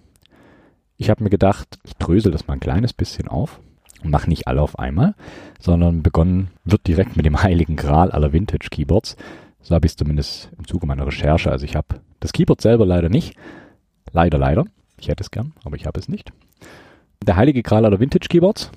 Ich 0.97 1.09
habe 1.09 1.23
mir 1.23 1.29
gedacht, 1.29 1.79
ich 1.83 1.95
drösel 1.95 2.31
das 2.31 2.47
mal 2.47 2.53
ein 2.53 2.59
kleines 2.59 2.93
bisschen 2.93 3.27
auf 3.27 3.59
und 4.03 4.09
mache 4.11 4.29
nicht 4.29 4.47
alle 4.47 4.61
auf 4.61 4.79
einmal, 4.79 5.15
sondern 5.59 6.03
begonnen 6.03 6.49
wird 6.65 6.87
direkt 6.87 7.15
mit 7.15 7.25
dem 7.25 7.41
heiligen 7.41 7.75
Gral 7.75 8.11
aller 8.11 8.33
Vintage-Keyboards. 8.33 9.15
So 9.61 9.75
habe 9.75 9.85
ich 9.85 9.93
es 9.93 9.97
zumindest 9.97 10.49
im 10.57 10.67
Zuge 10.67 10.87
meiner 10.87 11.05
Recherche. 11.05 11.51
Also 11.51 11.65
ich 11.65 11.75
habe 11.75 12.01
das 12.19 12.33
Keyboard 12.33 12.61
selber 12.61 12.85
leider 12.85 13.09
nicht. 13.09 13.35
Leider, 14.11 14.37
leider. 14.37 14.65
Ich 14.99 15.07
hätte 15.07 15.23
es 15.23 15.31
gern, 15.31 15.53
aber 15.63 15.75
ich 15.75 15.85
habe 15.85 15.99
es 15.99 16.07
nicht. 16.07 16.31
Der 17.25 17.35
heilige 17.35 17.63
Gral 17.63 17.85
aller 17.85 17.99
Vintage-Keyboards. 17.99 18.71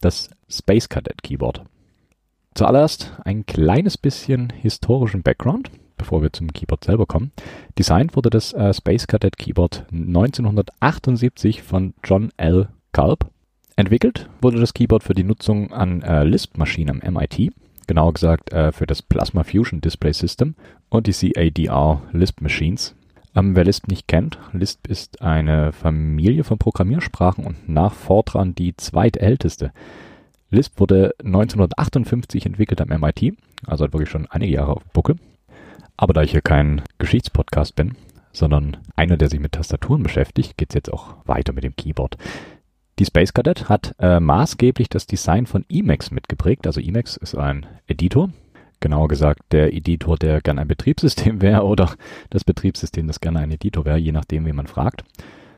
Das 0.00 0.30
Space 0.48 0.88
Cadet 0.88 1.22
Keyboard. 1.22 1.62
Zuallererst 2.54 3.12
ein 3.24 3.46
kleines 3.46 3.96
bisschen 3.96 4.50
historischen 4.50 5.22
Background, 5.22 5.70
bevor 5.96 6.22
wir 6.22 6.32
zum 6.32 6.52
Keyboard 6.52 6.84
selber 6.84 7.06
kommen. 7.06 7.32
Designt 7.78 8.14
wurde 8.16 8.28
das 8.28 8.52
äh, 8.52 8.74
Space 8.74 9.06
Cadet 9.06 9.38
Keyboard 9.38 9.86
1978 9.90 11.62
von 11.62 11.94
John 12.04 12.30
L. 12.36 12.68
Culp. 12.92 13.26
Entwickelt 13.76 14.28
wurde 14.40 14.60
das 14.60 14.74
Keyboard 14.74 15.02
für 15.02 15.14
die 15.14 15.24
Nutzung 15.24 15.72
an 15.72 16.02
äh, 16.02 16.24
Lisp-Maschinen 16.24 17.02
am 17.02 17.14
MIT 17.14 17.52
genauer 17.86 18.14
gesagt 18.14 18.52
äh, 18.52 18.72
für 18.72 18.86
das 18.86 19.02
Plasma 19.02 19.44
Fusion 19.44 19.80
Display 19.80 20.12
System 20.12 20.54
und 20.88 21.06
die 21.06 21.12
CADR 21.12 22.02
Lisp 22.12 22.40
Machines. 22.40 22.94
Ähm, 23.34 23.56
wer 23.56 23.64
Lisp 23.64 23.88
nicht 23.88 24.08
kennt, 24.08 24.38
Lisp 24.52 24.86
ist 24.86 25.22
eine 25.22 25.72
Familie 25.72 26.44
von 26.44 26.58
Programmiersprachen 26.58 27.44
und 27.44 27.68
nach 27.68 27.94
Fortran 27.94 28.54
die 28.54 28.76
zweitälteste. 28.76 29.72
Lisp 30.50 30.80
wurde 30.80 31.14
1958 31.24 32.44
entwickelt 32.46 32.80
am 32.80 32.88
MIT, 32.88 33.34
also 33.66 33.84
hat 33.84 33.92
wirklich 33.92 34.10
schon 34.10 34.26
einige 34.30 34.54
Jahre 34.54 34.72
auf 34.72 34.82
dem 34.82 34.92
Buckel. 34.92 35.16
Aber 35.96 36.12
da 36.12 36.22
ich 36.22 36.32
hier 36.32 36.42
kein 36.42 36.82
Geschichtspodcast 36.98 37.74
bin, 37.74 37.96
sondern 38.32 38.78
einer, 38.96 39.16
der 39.16 39.28
sich 39.28 39.40
mit 39.40 39.52
Tastaturen 39.52 40.02
beschäftigt, 40.02 40.56
geht 40.56 40.70
es 40.70 40.74
jetzt 40.74 40.92
auch 40.92 41.16
weiter 41.26 41.52
mit 41.52 41.64
dem 41.64 41.76
Keyboard. 41.76 42.16
Die 43.02 43.06
Space 43.06 43.34
Cadet 43.34 43.68
hat 43.68 43.96
äh, 43.98 44.20
maßgeblich 44.20 44.88
das 44.88 45.08
Design 45.08 45.46
von 45.46 45.64
Emacs 45.68 46.12
mitgeprägt. 46.12 46.68
Also 46.68 46.80
Emacs 46.80 47.16
ist 47.16 47.34
ein 47.34 47.66
Editor. 47.88 48.30
Genauer 48.78 49.08
gesagt, 49.08 49.40
der 49.50 49.74
Editor, 49.74 50.16
der 50.16 50.40
gerne 50.40 50.60
ein 50.60 50.68
Betriebssystem 50.68 51.40
wäre 51.42 51.64
oder 51.64 51.96
das 52.30 52.44
Betriebssystem, 52.44 53.08
das 53.08 53.20
gerne 53.20 53.40
ein 53.40 53.50
Editor 53.50 53.84
wäre, 53.84 53.98
je 53.98 54.12
nachdem, 54.12 54.46
wie 54.46 54.52
man 54.52 54.68
fragt. 54.68 55.02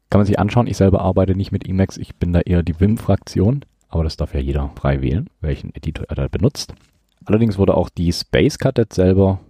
Kann 0.09 0.21
man 0.21 0.27
sich 0.27 0.39
anschauen. 0.39 0.67
Ich 0.67 0.79
selber 0.79 1.03
arbeite 1.03 1.35
nicht 1.35 1.53
mit 1.53 1.69
Emacs. 1.69 1.99
Ich 1.99 2.15
bin 2.15 2.33
da 2.33 2.41
eher 2.41 2.63
die 2.63 2.81
Vim-Fraktion. 2.81 3.67
Aber 3.91 4.05
das 4.05 4.17
darf 4.17 4.33
ja 4.33 4.41
jeder 4.41 4.71
frei 4.75 5.03
wählen, 5.03 5.29
welchen 5.43 5.75
Editor 5.75 6.07
er 6.09 6.15
da 6.15 6.29
benutzt. 6.29 6.73
Allerdings 7.27 7.59
wurde 7.59 7.77
auch 7.77 7.91
die 7.91 8.11
Space 8.11 8.57
Cadet 8.57 8.95
selber 8.95 9.41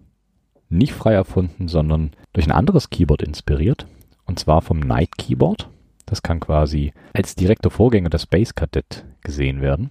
nicht 0.68 0.94
frei 0.94 1.12
erfunden, 1.12 1.68
sondern 1.68 2.10
durch 2.32 2.46
ein 2.46 2.50
anderes 2.50 2.90
Keyboard 2.90 3.22
inspiriert. 3.22 3.86
Und 4.24 4.40
zwar 4.40 4.62
vom 4.62 4.80
Night 4.80 5.16
Keyboard. 5.16 5.68
Das 6.06 6.23
kann 6.23 6.40
quasi 6.40 6.92
als 7.12 7.34
direkter 7.34 7.70
Vorgänger 7.70 8.11
der 8.11 8.18
Space 8.18 8.54
Cadet 8.54 9.04
gesehen 9.23 9.61
werden. 9.61 9.90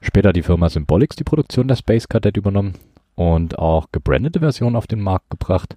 Später 0.00 0.30
hat 0.30 0.36
die 0.36 0.42
Firma 0.42 0.68
Symbolics 0.68 1.16
die 1.16 1.24
Produktion 1.24 1.68
der 1.68 1.76
Space 1.76 2.08
Cadet 2.08 2.36
übernommen 2.36 2.74
und 3.14 3.58
auch 3.58 3.86
gebrandete 3.92 4.40
Versionen 4.40 4.76
auf 4.76 4.86
den 4.86 5.00
Markt 5.00 5.30
gebracht. 5.30 5.76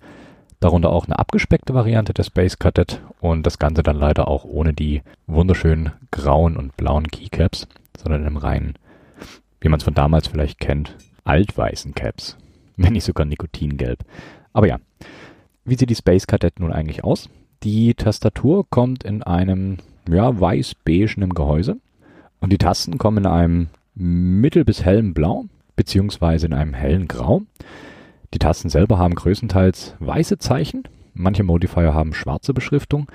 Darunter 0.60 0.90
auch 0.90 1.06
eine 1.06 1.20
abgespeckte 1.20 1.74
Variante 1.74 2.14
der 2.14 2.24
Space 2.24 2.58
Cadet 2.58 3.02
und 3.20 3.46
das 3.46 3.60
Ganze 3.60 3.84
dann 3.84 3.98
leider 3.98 4.28
auch 4.28 4.46
ohne 4.46 4.74
die 4.74 5.04
wunderschönen 5.28 5.92
grauen 6.12 6.58
und 6.58 6.76
blauen 6.76 7.08
Keycaps, 7.08 7.68
sondern 7.98 8.26
einem 8.26 8.38
reinen, 8.38 8.74
wie 9.62 9.70
man 9.70 9.78
es 9.78 9.84
von 9.84 9.94
damals 9.94 10.28
vielleicht 10.28 10.60
kennt, 10.60 10.96
altweißen 11.24 11.94
Caps. 11.94 12.38
Wenn 12.78 12.94
nicht 12.94 13.06
sogar 13.06 13.26
Nikotingelb. 13.26 14.00
Aber 14.54 14.68
ja, 14.68 14.80
wie 15.66 15.76
sieht 15.76 15.90
die 15.90 15.96
Space 15.96 16.28
Cadet 16.28 16.60
nun 16.60 16.74
eigentlich 16.74 17.04
aus? 17.04 17.30
Die 17.64 17.94
Tastatur 17.94 18.66
kommt 18.70 19.04
in 19.04 19.24
einem 19.24 19.78
ja, 20.08 20.40
weiß-beigenen 20.40 21.34
Gehäuse 21.34 21.78
und 22.40 22.52
die 22.52 22.58
Tasten 22.58 22.98
kommen 22.98 23.20
in 23.20 23.26
einem 23.26 23.70
mittel- 23.96 24.66
bis 24.66 24.84
hellen 24.84 25.14
Blau 25.14 25.46
beziehungsweise 25.76 26.46
in 26.46 26.54
einem 26.54 26.74
hellen 26.74 27.08
Grau. 27.08 27.42
Die 28.34 28.40
Tasten 28.40 28.70
selber 28.70 28.98
haben 28.98 29.16
größtenteils 29.16 29.96
weiße 30.00 30.38
Zeichen, 30.38 30.84
manche 31.14 31.44
Modifier 31.44 31.94
haben 31.94 32.14
schwarze 32.14 32.54
Beschriftung. 32.54 33.08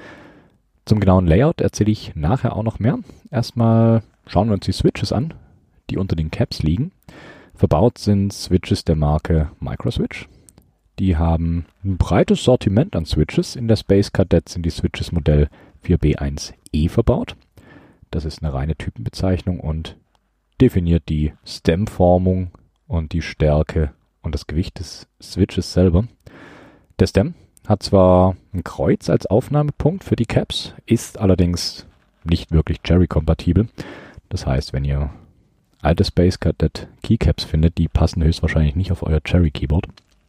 Zum 0.84 1.00
genauen 1.00 1.26
Layout 1.26 1.60
erzähle 1.60 1.92
ich 1.92 2.12
nachher 2.16 2.56
auch 2.56 2.62
noch 2.62 2.78
mehr. 2.78 2.98
Erstmal 3.30 4.02
schauen 4.26 4.48
wir 4.48 4.54
uns 4.54 4.66
die 4.66 4.72
Switches 4.72 5.12
an, 5.12 5.34
die 5.90 5.98
unter 5.98 6.16
den 6.16 6.30
Caps 6.30 6.62
liegen. 6.62 6.90
Verbaut 7.54 7.98
sind 7.98 8.32
Switches 8.32 8.84
der 8.84 8.96
Marke 8.96 9.50
Microswitch. 9.60 10.28
Die 11.00 11.16
haben 11.16 11.64
ein 11.82 11.96
breites 11.96 12.44
Sortiment 12.44 12.94
an 12.94 13.06
Switches. 13.06 13.56
In 13.56 13.68
der 13.68 13.76
Space 13.76 14.12
Cadet 14.12 14.50
sind 14.50 14.66
die 14.66 14.70
Switches 14.70 15.12
Modell 15.12 15.48
4B1E 15.82 16.90
verbaut. 16.90 17.36
Das 18.10 18.26
ist 18.26 18.42
eine 18.42 18.52
reine 18.52 18.76
Typenbezeichnung 18.76 19.60
und 19.60 19.96
definiert 20.60 21.04
die 21.08 21.32
Stem-Formung 21.42 22.50
und 22.86 23.14
die 23.14 23.22
Stärke 23.22 23.92
und 24.20 24.34
das 24.34 24.46
Gewicht 24.46 24.78
des 24.78 25.06
Switches 25.22 25.72
selber. 25.72 26.04
Der 26.98 27.06
Stem 27.06 27.32
hat 27.66 27.82
zwar 27.82 28.36
ein 28.52 28.62
Kreuz 28.62 29.08
als 29.08 29.24
Aufnahmepunkt 29.24 30.04
für 30.04 30.16
die 30.16 30.26
Caps, 30.26 30.74
ist 30.84 31.16
allerdings 31.16 31.86
nicht 32.24 32.52
wirklich 32.52 32.82
Cherry-kompatibel. 32.82 33.68
Das 34.28 34.44
heißt, 34.44 34.74
wenn 34.74 34.84
ihr 34.84 35.08
alte 35.80 36.04
Space 36.04 36.38
Cadet 36.38 36.88
Keycaps 37.02 37.44
findet, 37.44 37.78
die 37.78 37.88
passen 37.88 38.22
höchstwahrscheinlich 38.22 38.76
nicht 38.76 38.92
auf 38.92 39.02
euer 39.02 39.22
Cherry 39.22 39.50
Keyboard. 39.50 39.86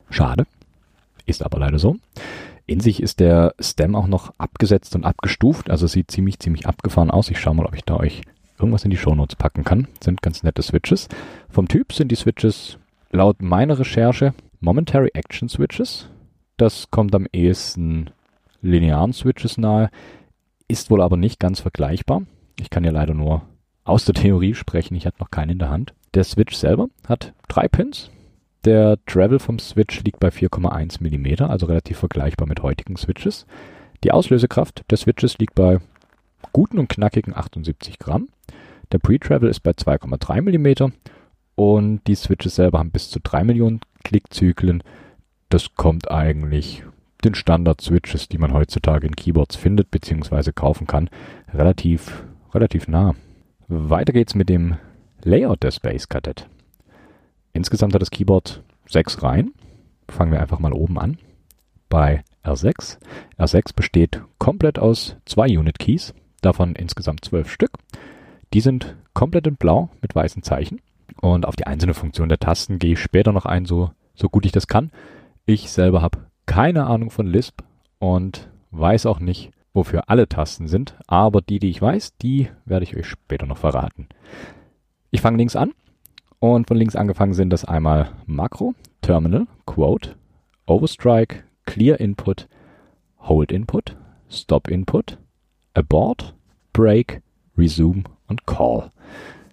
Schade. 0.09 0.45
Ist 1.31 1.43
aber 1.45 1.59
leider 1.59 1.79
so. 1.79 1.95
In 2.65 2.81
sich 2.81 3.01
ist 3.01 3.21
der 3.21 3.55
Stem 3.57 3.95
auch 3.95 4.07
noch 4.07 4.33
abgesetzt 4.38 4.95
und 4.95 5.05
abgestuft, 5.05 5.69
also 5.69 5.88
sieht 5.88 6.11
ziemlich, 6.11 6.39
ziemlich 6.39 6.67
abgefahren 6.67 7.09
aus. 7.09 7.29
Ich 7.29 7.39
schaue 7.39 7.55
mal, 7.55 7.65
ob 7.65 7.73
ich 7.73 7.85
da 7.85 7.95
euch 7.95 8.21
irgendwas 8.59 8.83
in 8.83 8.91
die 8.91 8.97
Shownotes 8.97 9.38
packen 9.38 9.63
kann. 9.63 9.88
Sind 10.03 10.21
ganz 10.21 10.43
nette 10.43 10.61
Switches. 10.61 11.07
Vom 11.50 11.69
Typ 11.69 11.93
sind 11.93 12.11
die 12.11 12.15
Switches 12.15 12.77
laut 13.11 13.41
meiner 13.41 13.79
Recherche 13.79 14.33
Momentary 14.59 15.11
Action 15.13 15.47
Switches. 15.47 16.09
Das 16.57 16.91
kommt 16.91 17.15
am 17.15 17.27
ehesten 17.31 18.09
linearen 18.61 19.13
Switches 19.13 19.57
nahe, 19.57 19.89
ist 20.67 20.91
wohl 20.91 21.01
aber 21.01 21.15
nicht 21.15 21.39
ganz 21.39 21.61
vergleichbar. 21.61 22.23
Ich 22.59 22.69
kann 22.69 22.83
ja 22.83 22.91
leider 22.91 23.13
nur 23.13 23.43
aus 23.85 24.03
der 24.03 24.15
Theorie 24.15 24.53
sprechen, 24.53 24.95
ich 24.95 25.05
hatte 25.05 25.21
noch 25.21 25.31
keinen 25.31 25.51
in 25.51 25.59
der 25.59 25.69
Hand. 25.69 25.93
Der 26.13 26.25
Switch 26.25 26.55
selber 26.55 26.89
hat 27.07 27.33
drei 27.47 27.69
Pins, 27.69 28.11
der 28.65 28.98
Travel 29.06 29.39
vom 29.39 29.60
Switch 29.60 30.03
liegt 30.03 30.20
bei 30.20 30.30
4,1 30.30 31.01
mm, 31.01 31.44
also 31.44 31.65
relativ 31.65 31.98
vergleichbar 31.98 32.48
mit 32.48 32.62
heutigen 32.62 32.96
Switches. 32.96 33.46
Die 34.03 34.12
Auslösekraft 34.12 34.84
der 34.89 34.98
Switches 34.98 35.38
liegt 35.38 35.56
bei 35.56 35.80
guten 36.51 36.80
und 36.80 36.89
knackigen 36.89 37.36
78 37.36 38.00
Gramm. 38.00 38.30
Der 38.91 39.00
Pre-Travel 39.00 39.50
ist 39.50 39.62
bei 39.62 39.72
2,3 39.72 40.41
mm 40.41 40.91
und 41.56 42.01
die 42.08 42.15
Switches 42.15 42.56
selber 42.56 42.80
haben 42.80 42.91
bis 42.91 43.10
zu 43.10 43.20
3 43.20 43.44
Millionen 43.44 43.82
Klickzyklen. 44.03 44.84
Das 45.50 45.75
kommt 45.75 46.10
eigentlich 46.10 46.84
den 47.24 47.36
Standard-Switches, 47.36 48.30
die 48.30 48.38
man 48.38 48.53
heutzutage 48.53 49.06
in 49.06 49.15
Keyboards 49.15 49.56
findet 49.56 49.91
bzw. 49.91 50.51
kaufen 50.53 50.88
kann, 50.88 51.10
relativ, 51.53 52.24
relativ 52.53 52.88
nah. 52.88 53.15
Weiter 53.68 54.13
geht's 54.13 54.36
mit 54.36 54.50
dem 54.50 54.77
Layout 55.24 55.63
der 55.63 55.72
Space 55.72 56.10
Cadet. 56.10 56.48
Insgesamt 57.53 57.93
hat 57.93 58.01
das 58.01 58.12
Keyboard 58.12 58.63
sechs 58.88 59.22
Reihen. 59.24 59.53
Fangen 60.08 60.31
wir 60.31 60.41
einfach 60.41 60.60
mal 60.60 60.74
oben 60.74 61.00
an. 61.00 61.17
Bei 61.89 62.24
R6. 62.43 62.98
R6 63.38 63.75
besteht 63.75 64.22
komplett 64.38 64.79
aus 64.79 65.15
zwei 65.25 65.46
Unit 65.58 65.79
Keys, 65.79 66.13
davon 66.41 66.75
insgesamt 66.75 67.24
zwölf 67.25 67.51
Stück. 67.51 67.72
Die 68.53 68.62
sind 68.62 68.96
komplett 69.13 69.48
in 69.48 69.55
blau 69.55 69.89
mit 70.01 70.15
weißen 70.15 70.43
Zeichen. 70.43 70.81
Und 71.22 71.46
auf 71.46 71.55
die 71.55 71.67
einzelne 71.67 71.93
Funktion 71.93 72.29
der 72.29 72.39
Tasten 72.39 72.79
gehe 72.79 72.93
ich 72.93 73.00
später 73.00 73.31
noch 73.31 73.46
ein, 73.46 73.65
so, 73.65 73.91
so 74.15 74.29
gut 74.29 74.46
ich 74.46 74.51
das 74.51 74.67
kann. 74.67 74.91
Ich 75.46 75.70
selber 75.70 76.01
habe 76.01 76.20
keine 76.46 76.86
Ahnung 76.88 77.12
von 77.12 77.27
Lisp 77.27 77.62
und 78.00 78.50
weiß 78.72 79.05
auch 79.05 79.20
nicht, 79.20 79.51
wofür 79.74 80.10
alle 80.10 80.27
Tasten 80.27 80.67
sind, 80.67 80.96
aber 81.08 81.41
die, 81.41 81.60
die 81.60 81.70
ich 81.70 81.81
weiß, 81.81 82.17
die 82.17 82.50
werde 82.65 82.84
ich 82.84 82.96
euch 82.96 83.05
später 83.05 83.46
noch 83.46 83.58
verraten. 83.58 84.08
Ich 85.12 85.22
fange 85.22 85.38
links 85.38 85.55
an. 85.55 85.74
Und 86.41 86.67
von 86.67 86.75
links 86.75 86.95
angefangen 86.95 87.36
sind 87.36 87.51
das 87.51 87.65
einmal 87.65 88.13
Makro, 88.25 88.74
Terminal, 89.01 89.45
Quote, 89.67 90.15
Overstrike, 90.65 91.43
Clear 91.67 92.00
Input, 92.00 92.48
Hold 93.19 93.51
Input, 93.51 93.95
Stop 94.27 94.67
Input, 94.67 95.19
Abort, 95.75 96.33
Break, 96.74 97.21
Resume 97.55 98.05
und 98.27 98.48
Call. 98.48 98.89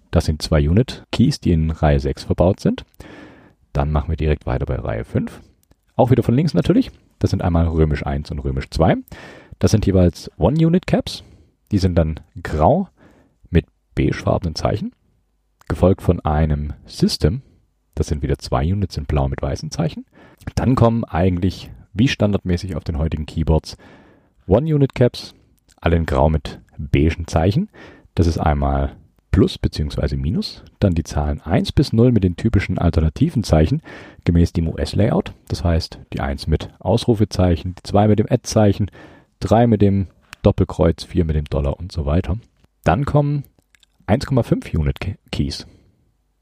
Das 0.09 0.25
sind 0.25 0.41
zwei 0.41 0.67
Unit 0.67 1.05
Keys, 1.11 1.39
die 1.39 1.51
in 1.51 1.69
Reihe 1.69 1.99
6 1.99 2.23
verbaut 2.23 2.59
sind. 2.59 2.85
Dann 3.71 3.91
machen 3.91 4.09
wir 4.09 4.17
direkt 4.17 4.47
weiter 4.47 4.65
bei 4.65 4.77
Reihe 4.77 5.05
5. 5.05 5.41
Auch 5.95 6.09
wieder 6.09 6.23
von 6.23 6.33
links 6.33 6.55
natürlich. 6.55 6.89
Das 7.19 7.29
sind 7.29 7.43
einmal 7.43 7.67
römisch 7.67 8.03
1 8.03 8.31
und 8.31 8.39
römisch 8.39 8.67
2. 8.71 8.95
Das 9.59 9.69
sind 9.69 9.85
jeweils 9.85 10.31
One-Unit-Caps. 10.39 11.23
Die 11.71 11.77
sind 11.77 11.93
dann 11.93 12.19
grau 12.41 12.87
mit 13.51 13.67
beigefarbenen 13.93 14.55
Zeichen. 14.55 14.91
Gefolgt 15.69 16.01
von 16.01 16.19
einem 16.19 16.73
System. 16.85 17.41
Das 17.95 18.07
sind 18.07 18.21
wieder 18.21 18.37
zwei 18.37 18.63
Units 18.63 18.97
in 18.97 19.05
blau 19.05 19.29
mit 19.29 19.41
weißen 19.41 19.71
Zeichen. 19.71 20.05
Dann 20.55 20.75
kommen 20.75 21.05
eigentlich, 21.05 21.71
wie 21.93 22.09
standardmäßig 22.09 22.75
auf 22.75 22.83
den 22.83 22.97
heutigen 22.97 23.25
Keyboards, 23.25 23.77
One-Unit-Caps. 24.47 25.35
Alle 25.79 25.95
in 25.95 26.05
grau 26.05 26.29
mit 26.29 26.59
beigen 26.77 27.27
Zeichen. 27.27 27.69
Das 28.15 28.27
ist 28.27 28.37
einmal 28.37 28.97
Plus 29.31 29.57
bzw. 29.57 30.17
Minus, 30.17 30.63
dann 30.79 30.95
die 30.95 31.03
Zahlen 31.03 31.39
1 31.39 31.71
bis 31.71 31.93
0 31.93 32.11
mit 32.11 32.23
den 32.23 32.35
typischen 32.35 32.77
alternativen 32.77 33.43
Zeichen 33.43 33.81
gemäß 34.25 34.53
dem 34.53 34.67
US-Layout. 34.67 35.33
Das 35.47 35.63
heißt, 35.63 35.99
die 36.13 36.19
1 36.19 36.47
mit 36.47 36.69
Ausrufezeichen, 36.79 37.75
die 37.75 37.83
2 37.83 38.07
mit 38.07 38.19
dem 38.19 38.25
Ad-Zeichen, 38.29 38.89
3 39.41 39.67
mit 39.67 39.81
dem 39.81 40.07
Doppelkreuz, 40.41 41.03
4 41.03 41.25
mit 41.25 41.35
dem 41.35 41.45
Dollar 41.45 41.79
und 41.79 41.91
so 41.91 42.05
weiter. 42.05 42.37
Dann 42.83 43.05
kommen 43.05 43.43
1,5 44.09 44.75
Unit 44.75 44.99
Keys. 45.31 45.67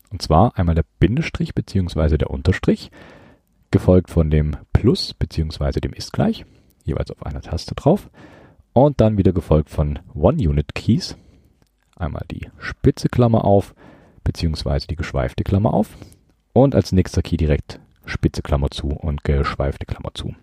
Und 0.10 0.22
zwar 0.22 0.58
einmal 0.58 0.76
der 0.76 0.86
Bindestrich 1.02 1.54
bzw. 1.54 2.18
der 2.18 2.32
Unterstrich, 2.32 2.92
gefolgt 3.72 4.10
von 4.10 4.32
dem 4.32 4.56
Plus 4.72 5.14
bzw. 5.14 5.82
dem 5.82 5.92
Ist 5.92 6.14
gleich, 6.14 6.46
jeweils 6.86 7.12
auf 7.12 7.26
einer 7.26 7.42
Taste 7.42 7.76
drauf. 7.76 8.10
Und 8.72 9.02
dann 9.02 9.18
wieder 9.18 9.34
gefolgt 9.34 9.70
von 9.70 10.00
One-Unit 10.14 10.76
Keys, 10.76 11.18
einmal 11.98 12.24
die 12.32 12.48
spitze 12.58 13.10
Klammer 13.10 13.44
auf, 13.44 13.76
beziehungsweise 14.24 14.88
die 14.88 14.96
geschweifte 14.96 15.44
Klammer 15.44 15.74
auf. 15.74 15.98
Und 16.54 16.74
als 16.74 16.94
nächster 16.94 17.22
Key 17.22 17.36
direkt 17.36 17.82
spitze 18.06 18.44
Klammer 18.44 18.72
zu 18.72 18.92
und 18.92 19.26
geschweifte 19.26 19.86
Klammer 19.86 20.14
zu. 20.14 20.34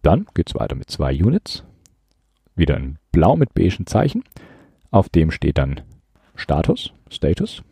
Dann 0.00 0.26
geht 0.32 0.48
es 0.48 0.54
weiter 0.54 0.74
mit 0.74 0.88
zwei 0.88 1.12
Units. 1.14 1.64
Wieder 2.54 2.78
in 2.78 2.96
blau 3.12 3.36
mit 3.36 3.52
beigen 3.52 3.86
Zeichen. 3.86 4.24
Auf 4.96 5.10
dem 5.10 5.30
steht 5.30 5.58
dann 5.58 5.82
Status, 6.36 6.94
Status. 7.10 7.62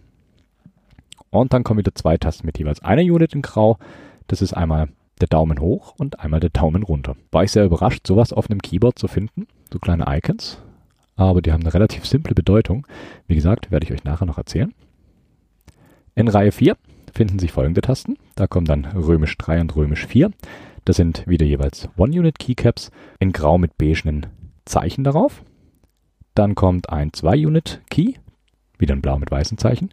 Und 1.31 1.54
dann 1.54 1.64
kommen 1.64 1.78
wieder 1.78 1.95
zwei 1.95 2.19
Tasten 2.19 2.45
mit 2.45 2.59
jeweils 2.59 2.83
einer 2.83 3.00
Unit 3.00 3.33
in 3.33 3.40
grau. 3.40 3.78
Das 4.26 4.43
ist 4.43 4.52
einmal 4.52 4.88
der 5.23 5.28
Daumen 5.28 5.59
hoch 5.59 5.95
und 5.97 6.21
einmal 6.21 6.40
der 6.40 6.50
Daumen 6.50 6.83
runter. 6.83 7.16
War 7.33 7.45
ich 7.45 7.50
sehr 7.50 7.64
überrascht, 7.64 8.07
sowas 8.07 8.35
auf 8.35 8.50
einem 8.50 8.61
Keyboard 8.61 8.99
zu 8.99 9.09
finden. 9.09 9.47
So 9.73 9.78
kleine 9.78 10.04
Icons 10.07 10.59
aber 11.16 11.40
die 11.40 11.50
haben 11.50 11.62
eine 11.62 11.73
relativ 11.73 12.04
simple 12.04 12.35
Bedeutung. 12.35 12.87
Wie 13.26 13.37
gesagt, 13.37 13.71
werde 13.71 13.87
ich 13.87 13.93
euch 13.93 14.04
nachher 14.04 14.26
noch 14.26 14.37
erzählen. 14.37 14.75
In 16.14 16.29
Reihe 16.29 16.53
4 16.53 16.77
finden 17.14 17.38
sich 17.38 17.53
folgende 17.53 17.81
Tasten. 17.81 18.18
Da 18.35 18.46
kommen 18.46 18.66
dann 18.66 18.85
römisch 18.85 19.38
3 19.38 19.62
und 19.62 19.77
römisch 19.77 20.07
4. 20.07 20.31
Das 20.85 20.96
sind 20.96 21.27
wieder 21.27 21.46
jeweils 21.46 21.88
One-Unit 21.96 22.38
Keycaps 22.38 22.90
in 23.18 23.33
grau 23.33 23.57
mit 23.57 23.79
beigen 23.79 24.27
Zeichen 24.66 25.05
darauf. 25.05 25.42
Dann 26.35 26.55
kommt 26.55 26.90
ein 26.90 27.11
2-Unit 27.11 27.83
Key, 27.90 28.14
wieder 28.79 28.94
in 28.94 29.03
blau 29.03 29.18
mit 29.18 29.31
weißen 29.31 29.59
Zeichen. 29.59 29.90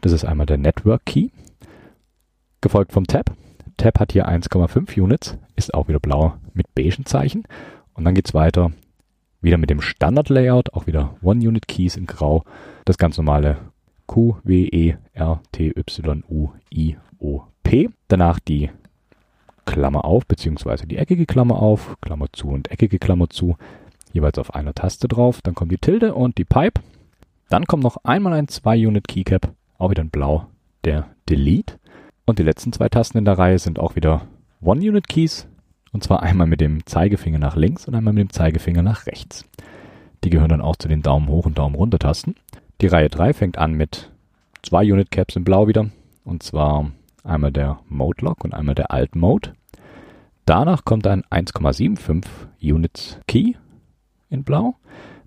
Das 0.00 0.12
ist 0.12 0.24
einmal 0.24 0.46
der 0.46 0.58
Network 0.58 1.06
Key, 1.06 1.30
gefolgt 2.60 2.92
vom 2.92 3.06
Tab. 3.06 3.32
Tab 3.76 4.00
hat 4.00 4.12
hier 4.12 4.28
1,5 4.28 5.00
Units, 5.00 5.38
ist 5.56 5.74
auch 5.74 5.88
wieder 5.88 6.00
blau 6.00 6.34
mit 6.52 6.74
beigen 6.74 7.06
Zeichen. 7.06 7.44
Und 7.94 8.04
dann 8.04 8.14
geht 8.14 8.26
es 8.26 8.34
weiter 8.34 8.72
wieder 9.44 9.58
mit 9.58 9.70
dem 9.70 9.80
Standard-Layout, 9.80 10.72
auch 10.72 10.86
wieder 10.86 11.16
One-Unit-Keys 11.22 11.96
in 11.96 12.06
Grau. 12.06 12.44
Das 12.84 12.98
ganz 12.98 13.18
normale 13.18 13.58
Q, 14.06 14.36
W, 14.42 14.64
E, 14.64 14.96
R, 15.12 15.40
T, 15.52 15.72
Y, 15.76 16.24
U, 16.28 16.48
I, 16.72 16.96
O, 17.18 17.42
P. 17.62 17.90
Danach 18.08 18.40
die 18.40 18.70
Klammer 19.66 20.04
auf, 20.04 20.26
beziehungsweise 20.26 20.86
die 20.86 20.96
eckige 20.96 21.26
Klammer 21.26 21.60
auf, 21.60 21.96
Klammer 22.00 22.26
zu 22.32 22.48
und 22.48 22.70
eckige 22.70 22.98
Klammer 22.98 23.30
zu, 23.30 23.56
jeweils 24.14 24.38
auf 24.38 24.54
einer 24.54 24.72
Taste 24.72 25.08
drauf. 25.08 25.42
Dann 25.42 25.54
kommt 25.54 25.72
die 25.72 25.78
Tilde 25.78 26.14
und 26.14 26.38
die 26.38 26.44
Pipe. 26.44 26.80
Dann 27.50 27.66
kommt 27.66 27.82
noch 27.82 27.98
einmal 28.04 28.32
ein 28.32 28.46
2-Unit-Keycap, 28.46 29.52
auch 29.76 29.90
wieder 29.90 30.02
in 30.02 30.10
blau, 30.10 30.46
der 30.84 31.08
Delete. 31.28 31.78
Und 32.24 32.38
die 32.38 32.42
letzten 32.42 32.72
zwei 32.72 32.88
Tasten 32.88 33.18
in 33.18 33.26
der 33.26 33.38
Reihe 33.38 33.58
sind 33.58 33.78
auch 33.78 33.96
wieder 33.96 34.22
One-Unit-Keys, 34.62 35.46
und 35.92 36.02
zwar 36.02 36.22
einmal 36.22 36.46
mit 36.46 36.60
dem 36.60 36.86
Zeigefinger 36.86 37.38
nach 37.38 37.54
links 37.54 37.86
und 37.86 37.94
einmal 37.94 38.14
mit 38.14 38.22
dem 38.22 38.32
Zeigefinger 38.32 38.82
nach 38.82 39.06
rechts. 39.06 39.44
Die 40.24 40.30
gehören 40.30 40.48
dann 40.48 40.62
auch 40.62 40.76
zu 40.76 40.88
den 40.88 41.02
Daumen 41.02 41.28
hoch 41.28 41.44
und 41.44 41.58
Daumen 41.58 41.74
runter 41.74 41.98
Tasten. 41.98 42.34
Die 42.80 42.86
Reihe 42.86 43.10
3 43.10 43.34
fängt 43.34 43.58
an 43.58 43.74
mit 43.74 44.10
zwei 44.62 44.90
Unit 44.90 45.10
Caps 45.10 45.36
in 45.36 45.44
blau 45.44 45.68
wieder. 45.68 45.90
Und 46.24 46.42
zwar 46.42 46.90
einmal 47.22 47.52
der 47.52 47.78
Mode 47.88 48.24
Lock 48.24 48.42
und 48.42 48.54
einmal 48.54 48.74
der 48.74 48.90
Alt 48.90 49.14
Mode. 49.14 49.52
Danach 50.46 50.84
kommt 50.84 51.06
ein 51.06 51.22
1,75 51.30 52.24
Units 52.62 53.20
Key 53.28 53.54
in 54.34 54.44
blau 54.44 54.74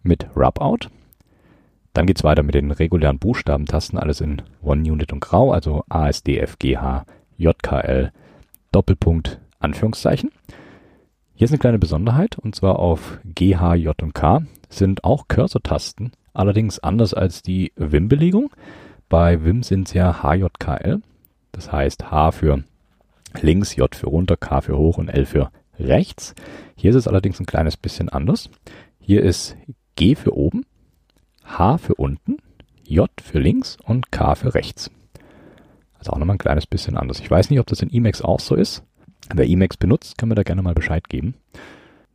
mit 0.04 0.28
Rub 0.36 0.62
Out. 0.62 0.90
Dann 1.94 2.06
geht 2.06 2.18
es 2.18 2.24
weiter 2.24 2.44
mit 2.44 2.54
den 2.54 2.70
regulären 2.70 3.18
Buchstabentasten, 3.18 3.98
alles 3.98 4.22
in 4.22 4.44
One 4.62 4.84
Unit 4.84 5.12
und 5.14 5.20
Grau, 5.20 5.52
also 5.52 5.84
A, 5.90 6.08
S, 6.08 6.22
D, 6.22 6.38
F, 6.38 6.60
G, 6.60 6.78
H, 6.78 7.06
J, 7.38 7.62
K, 7.64 7.80
L, 7.80 8.12
Doppelpunkt, 8.72 9.40
Anführungszeichen. 9.60 10.32
Hier 11.34 11.46
ist 11.46 11.52
eine 11.52 11.60
kleine 11.60 11.80
Besonderheit, 11.80 12.38
und 12.38 12.56
zwar 12.56 12.80
auf 12.80 13.20
G, 13.24 13.56
H, 13.56 13.76
J 13.76 14.02
und 14.04 14.14
K 14.14 14.44
sind 14.70 15.04
auch 15.04 15.28
Cursor-Tasten, 15.28 16.12
allerdings 16.34 16.80
anders 16.80 17.14
als 17.14 17.42
die 17.42 17.72
Wim-Belegung. 17.76 18.52
Bei 19.10 19.44
Wim 19.44 19.64
sind 19.64 19.88
es 19.88 19.94
ja 19.94 20.22
H, 20.22 20.36
J, 20.36 20.60
K, 20.60 20.76
L. 20.76 21.02
Das 21.52 21.72
heißt 21.72 22.12
H 22.12 22.32
für 22.32 22.64
links, 23.42 23.76
J 23.76 23.94
für 23.96 24.08
runter, 24.08 24.38
K 24.38 24.62
für 24.62 24.78
hoch 24.78 24.98
und 24.98 25.10
L 25.10 25.26
für 25.26 25.52
rechts. 25.80 26.36
Hier 26.76 26.92
ist 26.92 26.96
es 26.96 27.08
allerdings 27.08 27.40
ein 27.40 27.46
kleines 27.46 27.78
bisschen 27.78 28.10
anders. 28.10 28.50
Hier 29.08 29.24
ist 29.24 29.56
G 29.96 30.16
für 30.16 30.36
oben, 30.36 30.66
H 31.46 31.78
für 31.78 31.96
unten, 31.96 32.40
J 32.84 33.10
für 33.22 33.40
links 33.40 33.78
und 33.86 34.12
K 34.12 34.36
für 34.36 34.54
rechts. 34.54 34.92
Also 35.98 36.12
auch 36.12 36.18
nochmal 36.18 36.36
ein 36.36 36.40
kleines 36.40 36.68
bisschen 36.68 36.98
anders. 36.98 37.22
Ich 37.22 37.32
weiß 37.32 37.50
nicht, 37.50 37.62
ob 37.62 37.68
das 37.68 37.82
in 37.82 37.90
Emacs 37.90 38.22
auch 38.22 38.42
so 38.42 38.54
ist. 38.54 38.84
Wer 39.34 39.48
Emacs 39.48 39.78
benutzt, 39.78 40.18
kann 40.18 40.28
mir 40.28 40.36
da 40.36 40.44
gerne 40.44 40.62
mal 40.62 40.74
Bescheid 40.74 41.08
geben. 41.08 41.36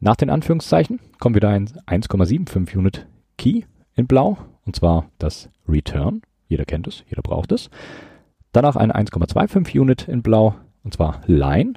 Nach 0.00 0.16
den 0.16 0.28
Anführungszeichen 0.28 1.00
kommt 1.18 1.34
wieder 1.34 1.48
ein 1.48 1.66
1,75 1.66 2.76
Unit 2.76 3.06
Key 3.38 3.62
in 3.94 4.06
Blau, 4.06 4.36
und 4.66 4.76
zwar 4.76 5.08
das 5.18 5.48
Return. 5.66 6.20
Jeder 6.46 6.66
kennt 6.66 6.86
es, 6.86 7.04
jeder 7.08 7.22
braucht 7.22 7.52
es. 7.52 7.70
Danach 8.52 8.76
ein 8.76 8.92
1,25 8.92 9.80
Unit 9.80 10.08
in 10.08 10.20
Blau, 10.20 10.56
und 10.84 10.92
zwar 10.92 11.22
Line. 11.26 11.72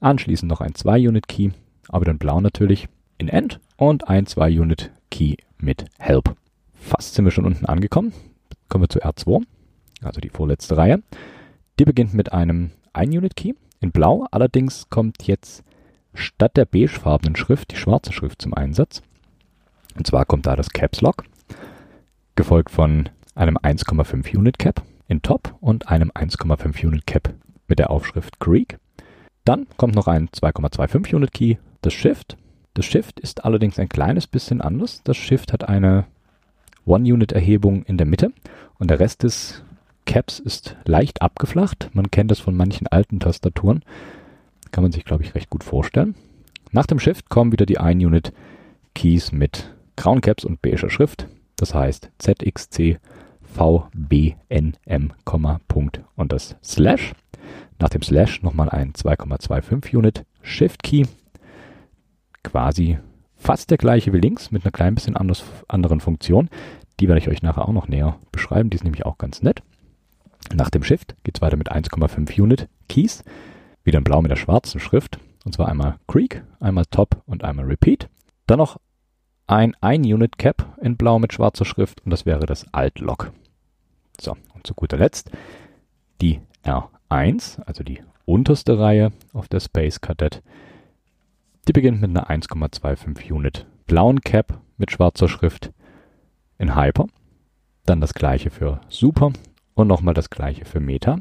Anschließend 0.00 0.48
noch 0.48 0.62
ein 0.62 0.74
2 0.74 1.10
Unit 1.10 1.28
Key, 1.28 1.50
aber 1.90 2.06
dann 2.06 2.16
Blau 2.16 2.40
natürlich, 2.40 2.88
in 3.18 3.28
End 3.28 3.60
und 3.78 4.08
ein 4.08 4.26
2 4.26 4.60
Unit 4.60 4.90
Key 5.10 5.36
mit 5.56 5.86
Help. 5.98 6.36
Fast 6.74 7.14
sind 7.14 7.24
wir 7.24 7.32
schon 7.32 7.46
unten 7.46 7.64
angekommen. 7.64 8.12
Kommen 8.68 8.84
wir 8.84 8.90
zu 8.90 9.00
R2, 9.00 9.42
also 10.02 10.20
die 10.20 10.28
vorletzte 10.28 10.76
Reihe. 10.76 11.02
Die 11.78 11.86
beginnt 11.86 12.12
mit 12.12 12.32
einem 12.32 12.72
1 12.92 13.16
Unit 13.16 13.34
Key 13.34 13.54
in 13.80 13.92
Blau 13.92 14.26
allerdings 14.30 14.90
kommt 14.90 15.22
jetzt 15.26 15.62
statt 16.12 16.56
der 16.56 16.64
beigefarbenen 16.64 17.36
Schrift 17.36 17.70
die 17.70 17.76
schwarze 17.76 18.12
Schrift 18.12 18.42
zum 18.42 18.54
Einsatz. 18.54 19.02
Und 19.96 20.06
zwar 20.06 20.24
kommt 20.24 20.46
da 20.46 20.56
das 20.56 20.70
Caps 20.70 21.00
Lock, 21.00 21.24
gefolgt 22.34 22.70
von 22.70 23.08
einem 23.34 23.56
1,5 23.56 24.36
Unit 24.36 24.58
Cap 24.58 24.82
in 25.06 25.22
Top 25.22 25.56
und 25.60 25.88
einem 25.88 26.10
1,5 26.10 26.86
Unit 26.86 27.06
Cap 27.06 27.34
mit 27.68 27.78
der 27.78 27.90
Aufschrift 27.90 28.40
Greek. 28.40 28.78
Dann 29.44 29.66
kommt 29.76 29.94
noch 29.94 30.08
ein 30.08 30.28
2,25 30.28 31.14
Unit 31.14 31.32
Key, 31.32 31.56
das 31.82 31.94
Shift. 31.94 32.36
Das 32.78 32.86
Shift 32.86 33.18
ist 33.18 33.44
allerdings 33.44 33.80
ein 33.80 33.88
kleines 33.88 34.28
bisschen 34.28 34.60
anders. 34.60 35.00
Das 35.02 35.16
Shift 35.16 35.52
hat 35.52 35.68
eine 35.68 36.04
One-Unit-Erhebung 36.86 37.82
in 37.82 37.98
der 37.98 38.06
Mitte 38.06 38.32
und 38.78 38.88
der 38.88 39.00
Rest 39.00 39.24
des 39.24 39.64
Caps 40.06 40.38
ist 40.38 40.76
leicht 40.84 41.20
abgeflacht. 41.20 41.90
Man 41.92 42.12
kennt 42.12 42.30
das 42.30 42.38
von 42.38 42.54
manchen 42.56 42.86
alten 42.86 43.18
Tastaturen. 43.18 43.82
Kann 44.70 44.84
man 44.84 44.92
sich, 44.92 45.04
glaube 45.04 45.24
ich, 45.24 45.34
recht 45.34 45.50
gut 45.50 45.64
vorstellen. 45.64 46.14
Nach 46.70 46.86
dem 46.86 47.00
Shift 47.00 47.28
kommen 47.28 47.50
wieder 47.50 47.66
die 47.66 47.80
1-Unit 47.80 48.32
Keys 48.94 49.32
mit 49.32 49.74
grauen 49.96 50.20
Caps 50.20 50.44
und 50.44 50.62
beiger 50.62 50.88
Schrift. 50.88 51.26
Das 51.56 51.74
heißt 51.74 52.10
ZXC 52.18 53.00
VBNM, 53.42 55.14
Punkt 55.66 56.00
und 56.14 56.30
das 56.30 56.54
Slash. 56.62 57.12
Nach 57.80 57.88
dem 57.88 58.02
Slash 58.02 58.44
nochmal 58.44 58.70
ein 58.70 58.92
2,25 58.92 59.96
Unit 59.96 60.24
Shift 60.42 60.84
Key. 60.84 61.06
Quasi 62.42 62.98
fast 63.36 63.70
der 63.70 63.78
gleiche 63.78 64.12
wie 64.12 64.20
links 64.20 64.50
mit 64.50 64.64
einer 64.64 64.72
klein 64.72 64.94
bisschen 64.94 65.16
anders, 65.16 65.44
anderen 65.68 66.00
Funktion. 66.00 66.48
Die 67.00 67.08
werde 67.08 67.20
ich 67.20 67.28
euch 67.28 67.42
nachher 67.42 67.68
auch 67.68 67.72
noch 67.72 67.88
näher 67.88 68.18
beschreiben. 68.32 68.70
Die 68.70 68.76
ist 68.76 68.84
nämlich 68.84 69.06
auch 69.06 69.18
ganz 69.18 69.42
nett. 69.42 69.62
Nach 70.54 70.70
dem 70.70 70.82
Shift 70.82 71.14
geht 71.24 71.36
es 71.38 71.42
weiter 71.42 71.56
mit 71.56 71.70
1,5 71.70 72.40
Unit 72.40 72.68
Keys, 72.88 73.22
wieder 73.84 73.98
in 73.98 74.04
blau 74.04 74.22
mit 74.22 74.30
der 74.30 74.36
schwarzen 74.36 74.80
Schrift, 74.80 75.18
und 75.44 75.52
zwar 75.54 75.68
einmal 75.68 75.96
Creek, 76.06 76.42
einmal 76.60 76.86
Top 76.86 77.22
und 77.26 77.44
einmal 77.44 77.66
Repeat. 77.66 78.08
Dann 78.46 78.58
noch 78.58 78.78
ein 79.46 79.74
1-Unit-Cap 79.76 80.78
in 80.80 80.96
blau 80.96 81.18
mit 81.18 81.32
schwarzer 81.32 81.64
Schrift 81.64 82.02
und 82.04 82.10
das 82.10 82.26
wäre 82.26 82.46
das 82.46 82.72
Alt-Log. 82.72 83.32
So, 84.20 84.36
und 84.54 84.66
zu 84.66 84.74
guter 84.74 84.96
Letzt 84.96 85.30
die 86.20 86.40
R1, 86.64 87.62
also 87.64 87.84
die 87.84 88.02
unterste 88.24 88.78
Reihe 88.78 89.12
auf 89.32 89.48
der 89.48 89.60
Space 89.60 90.00
Cadet. 90.00 90.42
Die 91.68 91.72
beginnt 91.74 92.00
mit 92.00 92.08
einer 92.08 92.30
1,25 92.30 93.30
Unit 93.30 93.66
blauen 93.86 94.22
Cap 94.22 94.58
mit 94.78 94.90
schwarzer 94.90 95.28
Schrift 95.28 95.70
in 96.56 96.74
Hyper. 96.74 97.08
Dann 97.84 98.00
das 98.00 98.14
gleiche 98.14 98.48
für 98.48 98.80
Super 98.88 99.32
und 99.74 99.86
nochmal 99.86 100.14
das 100.14 100.30
gleiche 100.30 100.64
für 100.64 100.80
Meta. 100.80 101.18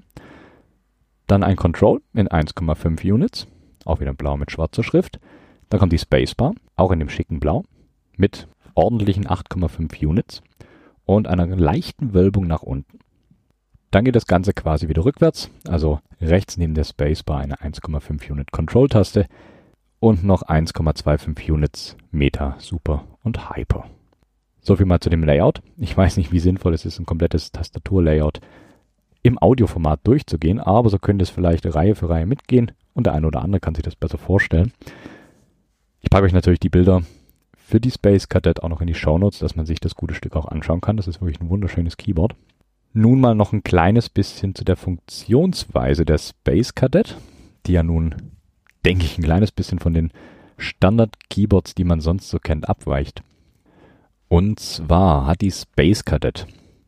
Dann 1.27 1.43
ein 1.43 1.57
Control 1.57 2.01
in 2.13 2.29
1,5 2.29 3.11
Units, 3.11 3.47
auch 3.83 3.99
wieder 3.99 4.13
blau 4.13 4.37
mit 4.37 4.49
schwarzer 4.49 4.83
Schrift. 4.83 5.19
Dann 5.67 5.81
kommt 5.81 5.91
die 5.91 5.99
Spacebar, 5.99 6.53
auch 6.77 6.91
in 6.91 6.99
dem 6.99 7.09
schicken 7.09 7.41
Blau, 7.41 7.65
mit 8.15 8.47
ordentlichen 8.73 9.27
8,5 9.27 10.05
Units 10.05 10.41
und 11.03 11.27
einer 11.27 11.45
leichten 11.47 12.13
Wölbung 12.13 12.47
nach 12.47 12.63
unten. 12.63 12.99
Dann 13.91 14.05
geht 14.05 14.15
das 14.15 14.27
Ganze 14.27 14.53
quasi 14.53 14.87
wieder 14.87 15.03
rückwärts, 15.03 15.49
also 15.67 15.99
rechts 16.21 16.55
neben 16.55 16.73
der 16.73 16.85
Spacebar 16.85 17.39
eine 17.39 17.55
1,5 17.55 18.31
Unit 18.31 18.53
Control-Taste 18.53 19.27
und 19.99 20.23
noch 20.23 20.43
1,25 20.43 21.51
Units 21.51 21.97
Meta, 22.11 22.55
Super 22.59 23.05
und 23.23 23.49
Hyper. 23.49 23.85
So 24.61 24.75
viel 24.75 24.85
mal 24.85 24.99
zu 24.99 25.09
dem 25.09 25.23
Layout. 25.23 25.61
Ich 25.77 25.95
weiß 25.95 26.17
nicht, 26.17 26.31
wie 26.31 26.39
sinnvoll 26.39 26.73
es 26.73 26.85
ist, 26.85 26.99
ein 26.99 27.05
komplettes 27.05 27.51
Tastaturlayout 27.51 28.41
im 29.23 29.37
Audioformat 29.37 30.01
durchzugehen, 30.03 30.59
aber 30.59 30.89
so 30.89 30.99
könnte 30.99 31.23
es 31.23 31.29
vielleicht 31.29 31.65
Reihe 31.73 31.95
für 31.95 32.09
Reihe 32.09 32.25
mitgehen 32.25 32.71
und 32.93 33.05
der 33.05 33.13
eine 33.13 33.27
oder 33.27 33.41
andere 33.41 33.59
kann 33.59 33.75
sich 33.75 33.83
das 33.83 33.95
besser 33.95 34.17
vorstellen. 34.17 34.71
Ich 36.01 36.09
packe 36.09 36.25
euch 36.25 36.33
natürlich 36.33 36.59
die 36.59 36.69
Bilder 36.69 37.03
für 37.55 37.81
die 37.81 37.91
Space 37.91 38.29
Cadet 38.29 38.63
auch 38.63 38.69
noch 38.69 38.81
in 38.81 38.87
die 38.87 38.93
Show 38.93 39.17
Notes, 39.17 39.39
dass 39.39 39.55
man 39.55 39.65
sich 39.65 39.79
das 39.79 39.95
gute 39.95 40.13
Stück 40.13 40.35
auch 40.35 40.45
anschauen 40.45 40.79
kann. 40.79 40.95
Das 40.95 41.07
ist 41.07 41.21
wirklich 41.21 41.41
ein 41.41 41.49
wunderschönes 41.49 41.97
Keyboard. 41.97 42.35
Nun 42.93 43.19
mal 43.19 43.35
noch 43.35 43.51
ein 43.51 43.63
kleines 43.63 44.09
bisschen 44.09 44.55
zu 44.55 44.63
der 44.63 44.77
Funktionsweise 44.77 46.05
der 46.05 46.17
Space 46.17 46.73
Cadet, 46.75 47.17
die 47.65 47.73
ja 47.73 47.83
nun, 47.83 48.15
denke 48.87 49.03
ich, 49.03 49.17
ein 49.17 49.23
kleines 49.23 49.51
bisschen 49.51 49.79
von 49.79 49.93
den 49.93 50.11
Standard-Keyboards, 50.57 51.75
die 51.75 51.83
man 51.83 51.99
sonst 51.99 52.29
so 52.29 52.39
kennt, 52.39 52.69
abweicht. 52.69 53.21
Und 54.29 54.61
zwar 54.61 55.25
hat 55.25 55.41
die 55.41 55.51
Space 55.51 56.05
Cadet 56.05 56.47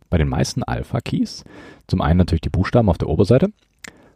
bei 0.09 0.17
den 0.17 0.29
meisten 0.29 0.63
Alpha-Keys 0.63 1.43
zum 1.87 1.99
einen 2.01 2.19
natürlich 2.19 2.41
die 2.41 2.49
Buchstaben 2.49 2.87
auf 2.87 2.97
der 2.97 3.09
Oberseite, 3.09 3.51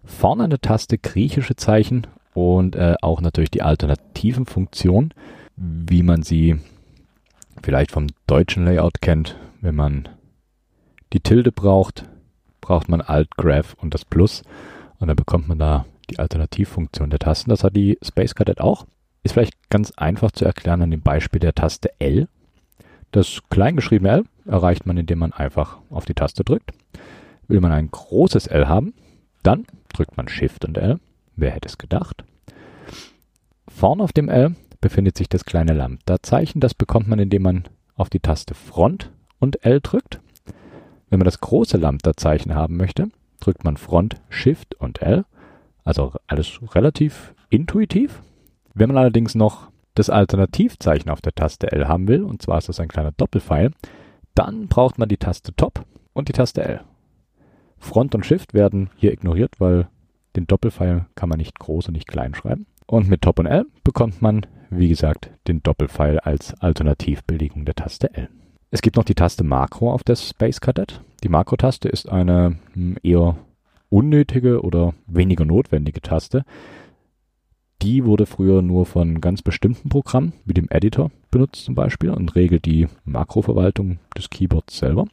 vorne 0.05 0.45
eine 0.45 0.61
Taste 0.61 0.97
griechische 0.97 1.57
Zeichen 1.57 2.07
und 2.33 2.77
äh, 2.77 2.95
auch 3.01 3.19
natürlich 3.19 3.51
die 3.51 3.63
alternativen 3.63 4.45
Funktionen, 4.45 5.13
wie 5.57 6.03
man 6.03 6.23
sie 6.23 6.55
vielleicht 7.61 7.91
vom 7.91 8.07
deutschen 8.27 8.63
Layout 8.63 9.01
kennt. 9.01 9.35
Wenn 9.59 9.75
man 9.75 10.07
die 11.11 11.19
Tilde 11.19 11.51
braucht, 11.51 12.05
braucht 12.61 12.87
man 12.87 13.01
Alt, 13.01 13.35
Graph 13.35 13.75
und 13.77 13.93
das 13.93 14.05
Plus 14.05 14.41
und 14.99 15.09
dann 15.09 15.17
bekommt 15.17 15.49
man 15.49 15.59
da 15.59 15.85
die 16.07 16.19
Alternativfunktion 16.19 17.09
der 17.09 17.19
Tasten. 17.19 17.49
Das 17.49 17.63
hat 17.63 17.75
die 17.75 17.97
Space 18.01 18.35
Cadet 18.35 18.61
auch. 18.61 18.85
Ist 19.23 19.33
vielleicht 19.33 19.69
ganz 19.69 19.91
einfach 19.91 20.31
zu 20.31 20.45
erklären 20.45 20.81
an 20.81 20.91
dem 20.91 21.01
Beispiel 21.01 21.39
der 21.39 21.53
Taste 21.55 21.91
L. 21.99 22.27
Das 23.11 23.41
kleingeschriebene 23.49 24.11
L 24.11 24.23
erreicht 24.45 24.85
man, 24.85 24.97
indem 24.97 25.19
man 25.19 25.33
einfach 25.33 25.77
auf 25.89 26.05
die 26.05 26.13
Taste 26.13 26.43
drückt. 26.43 26.71
Will 27.47 27.61
man 27.61 27.71
ein 27.71 27.89
großes 27.91 28.47
L 28.47 28.67
haben, 28.67 28.93
dann 29.43 29.65
drückt 29.93 30.17
man 30.17 30.27
Shift 30.27 30.65
und 30.65 30.77
L. 30.77 30.99
Wer 31.35 31.51
hätte 31.51 31.67
es 31.67 31.77
gedacht? 31.77 32.23
Vorne 33.67 34.03
auf 34.03 34.13
dem 34.13 34.29
L 34.29 34.55
befindet 34.81 35.17
sich 35.17 35.29
das 35.29 35.45
kleine 35.45 35.73
Lambda-Zeichen. 35.73 36.59
Das 36.59 36.73
bekommt 36.73 37.07
man, 37.07 37.19
indem 37.19 37.43
man 37.43 37.63
auf 37.95 38.09
die 38.09 38.19
Taste 38.19 38.53
Front 38.53 39.11
und 39.39 39.63
L 39.65 39.79
drückt. 39.81 40.19
Wenn 41.09 41.19
man 41.19 41.25
das 41.25 41.39
große 41.39 41.77
Lambda-Zeichen 41.77 42.55
haben 42.55 42.77
möchte, 42.77 43.09
drückt 43.39 43.63
man 43.63 43.77
Front, 43.77 44.15
Shift 44.29 44.75
und 44.75 45.01
L. 45.01 45.25
Also 45.83 46.13
alles 46.27 46.59
relativ 46.75 47.33
intuitiv. 47.49 48.21
Wenn 48.73 48.89
man 48.89 48.97
allerdings 48.97 49.35
noch 49.35 49.69
das 49.95 50.09
Alternativzeichen 50.09 51.11
auf 51.11 51.21
der 51.21 51.33
Taste 51.33 51.71
L 51.71 51.87
haben 51.87 52.07
will, 52.07 52.23
und 52.23 52.41
zwar 52.41 52.57
ist 52.57 52.69
das 52.69 52.79
ein 52.79 52.87
kleiner 52.87 53.11
Doppelpfeil, 53.11 53.71
dann 54.33 54.67
braucht 54.67 54.97
man 54.97 55.09
die 55.09 55.17
Taste 55.17 55.55
Top 55.55 55.85
und 56.13 56.29
die 56.29 56.33
Taste 56.33 56.63
L. 56.63 56.81
Front 57.77 58.15
und 58.15 58.25
Shift 58.25 58.53
werden 58.53 58.89
hier 58.95 59.11
ignoriert, 59.11 59.59
weil 59.59 59.87
den 60.35 60.47
Doppelpfeil 60.47 61.05
kann 61.15 61.29
man 61.29 61.37
nicht 61.37 61.59
groß 61.59 61.87
und 61.87 61.93
nicht 61.93 62.07
klein 62.07 62.33
schreiben. 62.33 62.65
Und 62.87 63.07
mit 63.07 63.21
Top 63.21 63.39
und 63.39 63.45
L 63.45 63.65
bekommt 63.83 64.21
man, 64.21 64.45
wie 64.69 64.87
gesagt, 64.87 65.29
den 65.47 65.61
Doppelpfeil 65.61 66.19
als 66.19 66.59
Alternativbelegung 66.59 67.65
der 67.65 67.75
Taste 67.75 68.13
L. 68.13 68.29
Es 68.71 68.81
gibt 68.81 68.95
noch 68.95 69.03
die 69.03 69.13
Taste 69.13 69.43
Makro 69.43 69.93
auf 69.93 70.03
der 70.03 70.15
Space 70.15 70.59
Cadet. 70.59 71.01
Die 71.23 71.29
Makro-Taste 71.29 71.89
ist 71.89 72.09
eine 72.09 72.57
hm, 72.73 72.97
eher 73.03 73.37
unnötige 73.93 74.61
oder 74.61 74.95
weniger 75.05 75.45
notwendige 75.45 76.01
Taste. 76.01 76.43
Die 77.83 78.05
wurde 78.05 78.25
früher 78.25 78.63
nur 78.63 78.87
von 78.87 79.21
ganz 79.21 79.43
bestimmten 79.43 79.89
Programmen, 79.89 80.33
wie 80.45 80.55
dem 80.55 80.67
Editor, 80.69 81.11
benutzt 81.29 81.65
zum 81.65 81.75
Beispiel 81.75 82.09
und 82.09 82.35
regelt 82.35 82.65
die 82.65 82.87
Makroverwaltung 83.05 83.99
des 84.17 84.31
Keyboards 84.31 84.79
selber. 84.79 85.05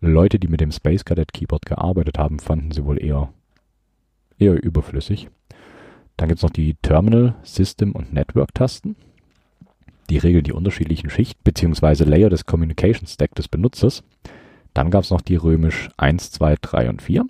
Leute, 0.00 0.38
die 0.38 0.46
mit 0.46 0.60
dem 0.60 0.70
Space 0.70 1.04
Cadet 1.04 1.32
Keyboard 1.32 1.66
gearbeitet 1.66 2.18
haben, 2.18 2.38
fanden 2.38 2.70
sie 2.70 2.84
wohl 2.84 3.02
eher, 3.02 3.32
eher 4.38 4.62
überflüssig. 4.62 5.28
Dann 6.16 6.28
gibt 6.28 6.38
es 6.38 6.42
noch 6.44 6.50
die 6.50 6.74
Terminal, 6.82 7.34
System 7.42 7.92
und 7.92 8.12
Network 8.12 8.54
Tasten. 8.54 8.94
Die 10.08 10.18
regeln 10.18 10.44
die 10.44 10.52
unterschiedlichen 10.52 11.10
Schichten 11.10 11.40
bzw. 11.42 12.04
Layer 12.04 12.30
des 12.30 12.46
Communication 12.46 13.08
Stack 13.08 13.34
des 13.34 13.48
Benutzers. 13.48 14.04
Dann 14.72 14.90
gab 14.90 15.02
es 15.02 15.10
noch 15.10 15.22
die 15.22 15.36
römisch 15.36 15.88
1, 15.96 16.30
2, 16.30 16.56
3 16.60 16.90
und 16.90 17.02
4. 17.02 17.26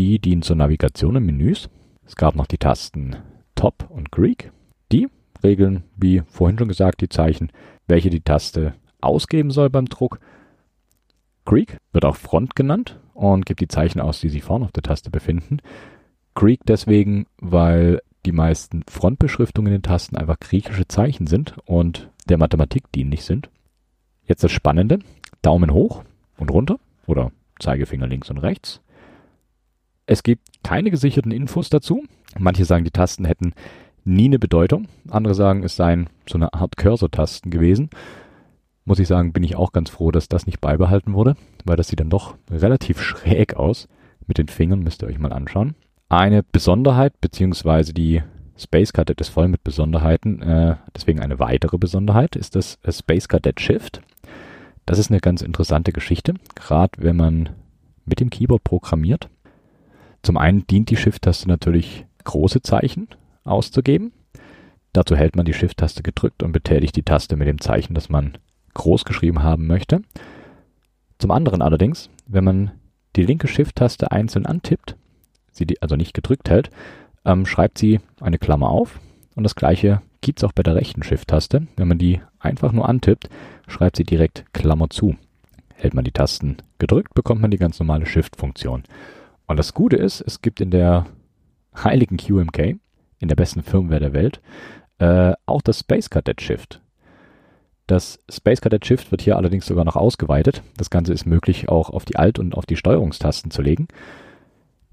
Die 0.00 0.18
dienen 0.18 0.40
zur 0.40 0.56
Navigation 0.56 1.16
in 1.16 1.26
Menüs. 1.26 1.68
Es 2.06 2.16
gab 2.16 2.34
noch 2.34 2.46
die 2.46 2.56
Tasten 2.56 3.16
Top 3.54 3.84
und 3.90 4.10
Greek. 4.10 4.50
Die 4.90 5.08
regeln, 5.42 5.84
wie 5.94 6.22
vorhin 6.26 6.58
schon 6.58 6.68
gesagt, 6.68 7.02
die 7.02 7.10
Zeichen, 7.10 7.52
welche 7.86 8.08
die 8.08 8.22
Taste 8.22 8.72
ausgeben 9.02 9.50
soll 9.50 9.68
beim 9.68 9.84
Druck 9.84 10.18
Greek 11.44 11.76
wird 11.92 12.06
auch 12.06 12.16
Front 12.16 12.56
genannt 12.56 12.98
und 13.12 13.44
gibt 13.44 13.60
die 13.60 13.68
Zeichen 13.68 14.00
aus, 14.00 14.20
die 14.20 14.30
sich 14.30 14.42
vorne 14.42 14.64
auf 14.64 14.72
der 14.72 14.84
Taste 14.84 15.10
befinden. 15.10 15.58
Greek 16.34 16.60
deswegen, 16.64 17.26
weil 17.36 18.00
die 18.24 18.32
meisten 18.32 18.82
Frontbeschriftungen 18.88 19.70
in 19.70 19.80
den 19.80 19.82
Tasten 19.82 20.16
einfach 20.16 20.40
griechische 20.40 20.88
Zeichen 20.88 21.26
sind 21.26 21.56
und 21.66 22.08
der 22.26 22.38
Mathematik 22.38 22.90
dienlich 22.92 23.26
sind. 23.26 23.50
Jetzt 24.24 24.44
das 24.44 24.50
Spannende. 24.50 25.00
Daumen 25.42 25.74
hoch 25.74 26.04
und 26.38 26.50
runter 26.50 26.78
oder 27.06 27.32
Zeigefinger 27.58 28.06
links 28.06 28.30
und 28.30 28.38
rechts. 28.38 28.80
Es 30.10 30.24
gibt 30.24 30.62
keine 30.64 30.90
gesicherten 30.90 31.30
Infos 31.30 31.70
dazu. 31.70 32.02
Manche 32.36 32.64
sagen, 32.64 32.84
die 32.84 32.90
Tasten 32.90 33.24
hätten 33.24 33.52
nie 34.04 34.24
eine 34.24 34.38
Bedeutung. 34.40 34.88
Andere 35.08 35.34
sagen, 35.34 35.62
es 35.62 35.76
seien 35.76 36.08
so 36.28 36.36
eine 36.36 36.52
Art 36.52 36.76
Cursor-Tasten 36.76 37.50
gewesen 37.50 37.90
muss 38.90 38.98
ich 38.98 39.06
sagen, 39.06 39.32
bin 39.32 39.44
ich 39.44 39.54
auch 39.54 39.70
ganz 39.70 39.88
froh, 39.88 40.10
dass 40.10 40.28
das 40.28 40.46
nicht 40.46 40.60
beibehalten 40.60 41.14
wurde, 41.14 41.36
weil 41.64 41.76
das 41.76 41.86
sieht 41.86 42.00
dann 42.00 42.10
doch 42.10 42.34
relativ 42.50 43.00
schräg 43.00 43.54
aus. 43.54 43.88
Mit 44.26 44.36
den 44.36 44.48
Fingern 44.48 44.80
müsst 44.80 45.02
ihr 45.02 45.08
euch 45.08 45.20
mal 45.20 45.32
anschauen. 45.32 45.76
Eine 46.08 46.42
Besonderheit, 46.42 47.20
beziehungsweise 47.20 47.94
die 47.94 48.22
Space 48.56 48.92
Cadet 48.92 49.20
ist 49.20 49.28
voll 49.28 49.46
mit 49.46 49.62
Besonderheiten, 49.62 50.42
äh, 50.42 50.76
deswegen 50.94 51.20
eine 51.20 51.38
weitere 51.38 51.78
Besonderheit 51.78 52.34
ist 52.34 52.56
das 52.56 52.78
Space 52.88 53.28
Cadet 53.28 53.60
Shift. 53.60 54.02
Das 54.86 54.98
ist 54.98 55.10
eine 55.10 55.20
ganz 55.20 55.40
interessante 55.40 55.92
Geschichte, 55.92 56.34
gerade 56.56 56.92
wenn 56.98 57.16
man 57.16 57.50
mit 58.04 58.18
dem 58.18 58.28
Keyboard 58.28 58.64
programmiert. 58.64 59.28
Zum 60.22 60.36
einen 60.36 60.66
dient 60.66 60.90
die 60.90 60.96
Shift-Taste 60.96 61.48
natürlich 61.48 62.06
große 62.24 62.62
Zeichen 62.62 63.08
auszugeben. 63.44 64.12
Dazu 64.92 65.16
hält 65.16 65.36
man 65.36 65.46
die 65.46 65.54
Shift-Taste 65.54 66.02
gedrückt 66.02 66.42
und 66.42 66.52
betätigt 66.52 66.96
die 66.96 67.02
Taste 67.02 67.36
mit 67.36 67.48
dem 67.48 67.60
Zeichen, 67.60 67.94
das 67.94 68.08
man 68.08 68.38
groß 68.74 69.04
geschrieben 69.04 69.42
haben 69.42 69.66
möchte. 69.66 70.02
Zum 71.18 71.30
anderen 71.30 71.62
allerdings, 71.62 72.10
wenn 72.26 72.44
man 72.44 72.72
die 73.16 73.24
linke 73.24 73.48
Shift-Taste 73.48 74.10
einzeln 74.10 74.46
antippt, 74.46 74.96
sie 75.52 75.66
also 75.80 75.96
nicht 75.96 76.14
gedrückt 76.14 76.50
hält, 76.50 76.70
ähm, 77.24 77.46
schreibt 77.46 77.78
sie 77.78 78.00
eine 78.20 78.38
Klammer 78.38 78.70
auf 78.70 79.00
und 79.34 79.44
das 79.44 79.54
gleiche 79.54 80.02
gibt 80.20 80.40
es 80.40 80.44
auch 80.44 80.52
bei 80.52 80.62
der 80.62 80.74
rechten 80.74 81.02
Shift-Taste. 81.02 81.66
Wenn 81.76 81.88
man 81.88 81.98
die 81.98 82.20
einfach 82.38 82.72
nur 82.72 82.88
antippt, 82.88 83.28
schreibt 83.68 83.96
sie 83.96 84.04
direkt 84.04 84.44
Klammer 84.52 84.90
zu. 84.90 85.16
Hält 85.74 85.94
man 85.94 86.04
die 86.04 86.12
Tasten 86.12 86.58
gedrückt, 86.78 87.14
bekommt 87.14 87.40
man 87.40 87.50
die 87.50 87.58
ganz 87.58 87.78
normale 87.78 88.06
Shift-Funktion. 88.06 88.84
Und 89.50 89.56
das 89.56 89.74
Gute 89.74 89.96
ist, 89.96 90.20
es 90.20 90.42
gibt 90.42 90.60
in 90.60 90.70
der 90.70 91.06
heiligen 91.76 92.18
QMK, 92.18 92.78
in 93.18 93.26
der 93.26 93.34
besten 93.34 93.64
Firmware 93.64 93.98
der 93.98 94.12
Welt, 94.12 94.40
äh, 94.98 95.32
auch 95.44 95.60
das 95.60 95.80
Space 95.80 96.08
Cadet 96.08 96.40
Shift. 96.40 96.80
Das 97.88 98.20
Space 98.30 98.60
Cadet 98.60 98.86
Shift 98.86 99.10
wird 99.10 99.22
hier 99.22 99.36
allerdings 99.36 99.66
sogar 99.66 99.84
noch 99.84 99.96
ausgeweitet. 99.96 100.62
Das 100.76 100.88
Ganze 100.88 101.12
ist 101.12 101.26
möglich 101.26 101.68
auch 101.68 101.90
auf 101.90 102.04
die 102.04 102.14
Alt- 102.14 102.38
und 102.38 102.54
auf 102.54 102.64
die 102.64 102.76
Steuerungstasten 102.76 103.50
zu 103.50 103.60
legen. 103.60 103.88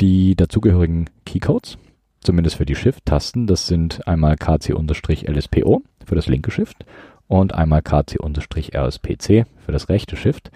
Die 0.02 0.36
dazugehörigen 0.36 1.08
Keycodes, 1.24 1.78
zumindest 2.22 2.56
für 2.56 2.66
die 2.66 2.74
Shift-Tasten. 2.74 3.46
Das 3.46 3.68
sind 3.68 4.08
einmal 4.08 4.38
KC-LSPO 4.38 5.84
für 6.04 6.16
das 6.16 6.26
linke 6.26 6.50
Shift 6.50 6.84
und 7.28 7.54
einmal 7.54 7.84
KC-RSPC 7.84 9.46
für 9.64 9.72
das 9.72 9.88
rechte 9.90 10.16
Shift. 10.16 10.50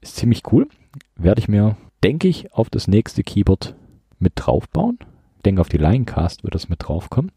Ist 0.00 0.14
ziemlich 0.14 0.44
cool. 0.52 0.68
Werde 1.16 1.40
ich 1.40 1.48
mir, 1.48 1.76
denke 2.02 2.28
ich, 2.28 2.52
auf 2.52 2.70
das 2.70 2.88
nächste 2.88 3.22
Keyboard 3.22 3.74
mit 4.18 4.32
draufbauen. 4.36 4.98
Ich 5.36 5.42
denke, 5.42 5.60
auf 5.60 5.68
die 5.68 5.78
Linecast 5.78 6.44
wird 6.44 6.54
das 6.54 6.68
mit 6.68 6.82
draufkommen. 6.82 7.32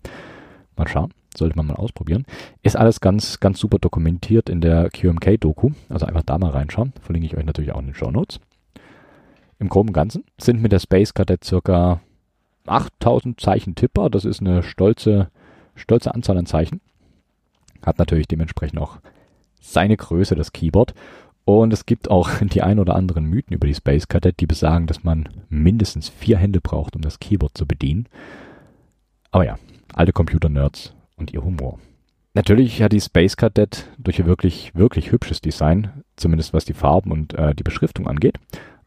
Mal 0.76 0.88
schauen. 0.88 1.14
Sollte 1.36 1.56
man 1.56 1.68
mal 1.68 1.76
ausprobieren. 1.76 2.26
Ist 2.62 2.76
alles 2.76 3.00
ganz, 3.00 3.40
ganz 3.40 3.60
super 3.60 3.80
dokumentiert 3.80 4.50
in 4.50 4.60
der 4.60 4.90
QMK-Doku. 4.90 5.72
Also 5.88 6.06
einfach 6.06 6.24
da 6.24 6.38
mal 6.38 6.50
reinschauen. 6.50 6.92
Verlinke 7.02 7.28
ich 7.28 7.38
euch 7.38 7.46
natürlich 7.46 7.72
auch 7.72 7.80
in 7.80 7.86
den 7.86 7.96
Show 7.96 8.12
Notes. 8.12 8.40
Im 9.60 9.70
Groben 9.70 9.94
Ganzen 9.94 10.26
sind 10.40 10.62
mit 10.62 10.72
der 10.72 10.80
Space 10.80 11.14
Cadet 11.14 11.44
circa 11.46 12.02
8000 12.66 13.40
Zeichen 13.40 13.76
Tipper. 13.76 14.10
Das 14.10 14.26
ist 14.26 14.42
eine 14.42 14.64
stolze, 14.64 15.30
stolze 15.76 16.14
Anzahl 16.14 16.38
an 16.38 16.46
Zeichen. 16.46 16.82
Hat 17.82 17.98
natürlich 17.98 18.28
dementsprechend 18.28 18.80
auch 18.80 18.98
seine 19.62 19.96
Größe, 19.96 20.36
das 20.36 20.52
Keyboard. 20.52 20.94
Und 21.46 21.74
es 21.74 21.86
gibt 21.86 22.10
auch 22.10 22.30
die 22.42 22.62
ein 22.62 22.80
oder 22.80 22.96
anderen 22.96 23.26
Mythen 23.26 23.54
über 23.54 23.68
die 23.68 23.74
Space 23.74 24.08
Cadet, 24.08 24.40
die 24.40 24.48
besagen, 24.48 24.88
dass 24.88 25.04
man 25.04 25.30
mindestens 25.50 26.10
vier 26.10 26.38
Hände 26.38 26.62
braucht, 26.62 26.96
um 26.96 27.02
das 27.02 27.20
Keyboard 27.20 27.58
zu 27.58 27.66
bedienen. 27.66 28.08
Aber 29.32 29.46
ja, 29.46 29.58
alte 29.94 30.14
Computer-Nerds 30.14 30.94
und 31.16 31.34
ihr 31.34 31.44
Humor. 31.44 31.80
Natürlich 32.34 32.82
hat 32.82 32.94
die 32.94 33.02
Space 33.02 33.36
Cadet 33.36 33.90
durch 33.98 34.20
ihr 34.20 34.26
wirklich, 34.26 34.74
wirklich 34.76 35.12
hübsches 35.12 35.42
Design, 35.42 36.04
zumindest 36.16 36.54
was 36.54 36.64
die 36.64 36.74
Farben 36.74 37.12
und 37.12 37.34
äh, 37.34 37.54
die 37.54 37.64
Beschriftung 37.64 38.08
angeht, 38.08 38.38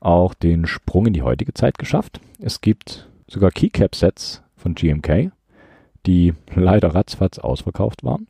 auch 0.00 0.32
den 0.32 0.66
Sprung 0.66 1.06
in 1.06 1.12
die 1.12 1.22
heutige 1.22 1.52
Zeit 1.52 1.78
geschafft. 1.78 2.20
Es 2.38 2.60
gibt 2.60 3.08
sogar 3.26 3.50
Keycap-Sets 3.50 4.42
von 4.56 4.74
GMK, 4.74 5.30
die 6.06 6.34
leider 6.54 6.94
ratzfatz 6.94 7.38
ausverkauft 7.38 8.04
waren. 8.04 8.28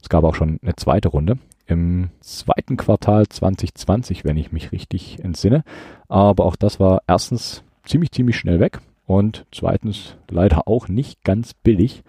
Es 0.00 0.08
gab 0.08 0.24
auch 0.24 0.34
schon 0.34 0.58
eine 0.62 0.76
zweite 0.76 1.08
Runde 1.08 1.38
im 1.66 2.10
zweiten 2.20 2.76
Quartal 2.76 3.26
2020, 3.26 4.24
wenn 4.24 4.36
ich 4.36 4.52
mich 4.52 4.72
richtig 4.72 5.22
entsinne. 5.22 5.64
Aber 6.08 6.44
auch 6.44 6.56
das 6.56 6.80
war 6.80 7.02
erstens 7.06 7.62
ziemlich, 7.84 8.12
ziemlich 8.12 8.36
schnell 8.36 8.60
weg 8.60 8.80
und 9.06 9.46
zweitens 9.52 10.16
leider 10.30 10.68
auch 10.68 10.88
nicht 10.88 11.24
ganz 11.24 11.54
billig. 11.54 12.02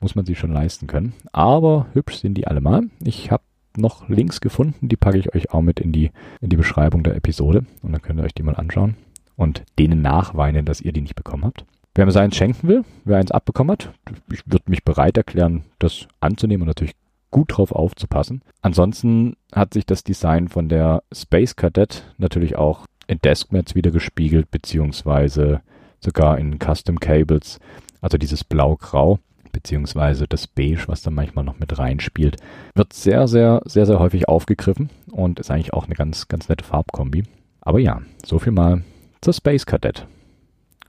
Muss 0.00 0.14
man 0.14 0.26
sich 0.26 0.38
schon 0.38 0.52
leisten 0.52 0.86
können. 0.86 1.14
Aber 1.32 1.86
hübsch 1.94 2.16
sind 2.16 2.34
die 2.34 2.46
allemal. 2.46 2.82
Ich 3.02 3.30
habe 3.30 3.42
noch 3.76 4.08
Links 4.08 4.40
gefunden, 4.40 4.88
die 4.88 4.96
packe 4.96 5.18
ich 5.18 5.34
euch 5.34 5.52
auch 5.52 5.62
mit 5.62 5.80
in 5.80 5.92
die, 5.92 6.10
in 6.40 6.48
die 6.48 6.56
Beschreibung 6.56 7.02
der 7.02 7.16
Episode 7.16 7.64
und 7.82 7.92
dann 7.92 8.02
könnt 8.02 8.20
ihr 8.20 8.24
euch 8.24 8.34
die 8.34 8.42
mal 8.42 8.54
anschauen 8.54 8.96
und 9.36 9.64
denen 9.78 10.02
nachweinen, 10.02 10.64
dass 10.64 10.80
ihr 10.80 10.92
die 10.92 11.00
nicht 11.00 11.16
bekommen 11.16 11.44
habt. 11.44 11.64
Wer 11.94 12.06
mir 12.06 12.12
seins 12.12 12.36
schenken 12.36 12.68
will, 12.68 12.84
wer 13.04 13.18
eins 13.18 13.30
abbekommen 13.30 13.72
hat, 13.72 13.92
ich 14.32 14.42
würde 14.46 14.70
mich 14.70 14.84
bereit 14.84 15.16
erklären, 15.16 15.64
das 15.78 16.08
anzunehmen 16.20 16.62
und 16.62 16.68
natürlich 16.68 16.94
gut 17.34 17.56
drauf 17.56 17.72
aufzupassen. 17.72 18.42
Ansonsten 18.62 19.34
hat 19.52 19.74
sich 19.74 19.84
das 19.84 20.04
Design 20.04 20.46
von 20.46 20.68
der 20.68 21.02
Space 21.12 21.56
Cadet 21.56 22.04
natürlich 22.16 22.54
auch 22.54 22.86
in 23.08 23.18
Deskmats 23.18 23.74
wieder 23.74 23.90
gespiegelt, 23.90 24.52
beziehungsweise 24.52 25.60
sogar 25.98 26.38
in 26.38 26.60
Custom 26.60 27.00
Cables, 27.00 27.58
also 28.00 28.18
dieses 28.18 28.44
Blau-Grau, 28.44 29.18
beziehungsweise 29.50 30.28
das 30.28 30.46
Beige, 30.46 30.84
was 30.86 31.02
da 31.02 31.10
manchmal 31.10 31.44
noch 31.44 31.58
mit 31.58 31.76
reinspielt, 31.76 32.36
wird 32.76 32.92
sehr, 32.92 33.26
sehr, 33.26 33.62
sehr, 33.64 33.86
sehr 33.86 33.98
häufig 33.98 34.28
aufgegriffen 34.28 34.90
und 35.10 35.40
ist 35.40 35.50
eigentlich 35.50 35.72
auch 35.72 35.86
eine 35.86 35.96
ganz, 35.96 36.28
ganz 36.28 36.48
nette 36.48 36.64
Farbkombi. 36.64 37.24
Aber 37.62 37.80
ja, 37.80 38.00
so 38.24 38.38
viel 38.38 38.52
mal 38.52 38.84
zur 39.20 39.32
Space 39.32 39.66
Cadet 39.66 40.06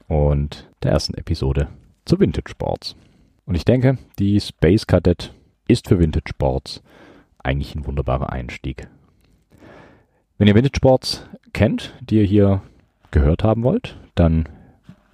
und 0.08 0.70
der 0.84 0.92
ersten 0.92 1.16
Episode 1.16 1.70
zu 2.06 2.20
Vintage 2.20 2.54
Boards. 2.56 2.96
Und 3.48 3.56
ich 3.56 3.66
denke, 3.66 3.98
die 4.20 4.40
Space 4.40 4.86
Cadet 4.86 5.34
ist 5.68 5.88
für 5.88 6.00
Vintage 6.00 6.34
Boards 6.38 6.82
eigentlich 7.40 7.76
ein 7.76 7.86
wunderbarer 7.86 8.32
Einstieg. 8.32 8.88
Wenn 10.38 10.48
ihr 10.48 10.56
Vintage 10.56 10.80
Boards 10.82 11.28
kennt, 11.54 11.94
die 12.02 12.18
ihr 12.18 12.26
hier 12.26 12.62
gehört 13.12 13.44
haben 13.44 13.64
wollt, 13.64 13.98
dann 14.16 14.50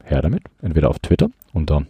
her 0.04 0.22
damit. 0.22 0.44
Entweder 0.62 0.90
auf 0.90 1.00
Twitter 1.00 1.30
unter 1.54 1.86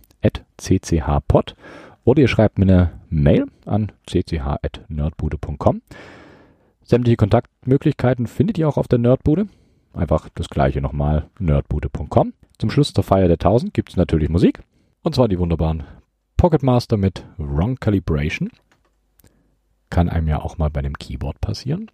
cchpod 0.58 1.56
oder 2.04 2.22
ihr 2.22 2.28
schreibt 2.28 2.58
mir 2.58 2.66
eine 2.66 2.92
Mail 3.10 3.46
an 3.66 3.92
cch.nerdbude.com. 4.08 5.82
Sämtliche 6.84 7.18
Kontaktmöglichkeiten 7.18 8.28
findet 8.28 8.58
ihr 8.58 8.68
auch 8.68 8.78
auf 8.78 8.88
der 8.88 9.00
Nerdbude. 9.00 9.48
Einfach 9.94 10.30
das 10.36 10.50
gleiche 10.50 10.82
nochmal, 10.82 11.30
nerdbude.com. 11.40 12.34
Zum 12.58 12.70
Schluss 12.70 12.94
zur 12.94 13.04
Feier 13.04 13.28
der 13.28 13.36
1000 13.36 13.74
gibt 13.74 13.90
es 13.90 13.98
natürlich 13.98 14.30
Musik. 14.30 14.62
Und 15.04 15.16
zwar 15.16 15.28
die 15.28 15.40
wunderbaren 15.40 15.84
Pocket 16.42 16.64
Master 16.64 16.98
mit 16.98 17.24
Wrong 17.38 17.76
Calibration. 17.76 18.50
Kann 19.92 20.10
einem 20.10 20.28
ja 20.28 20.40
auch 20.42 20.58
mal 20.58 20.72
bei 20.72 20.80
einem 20.80 20.98
Keyboard 20.98 21.40
passieren. 21.40 21.92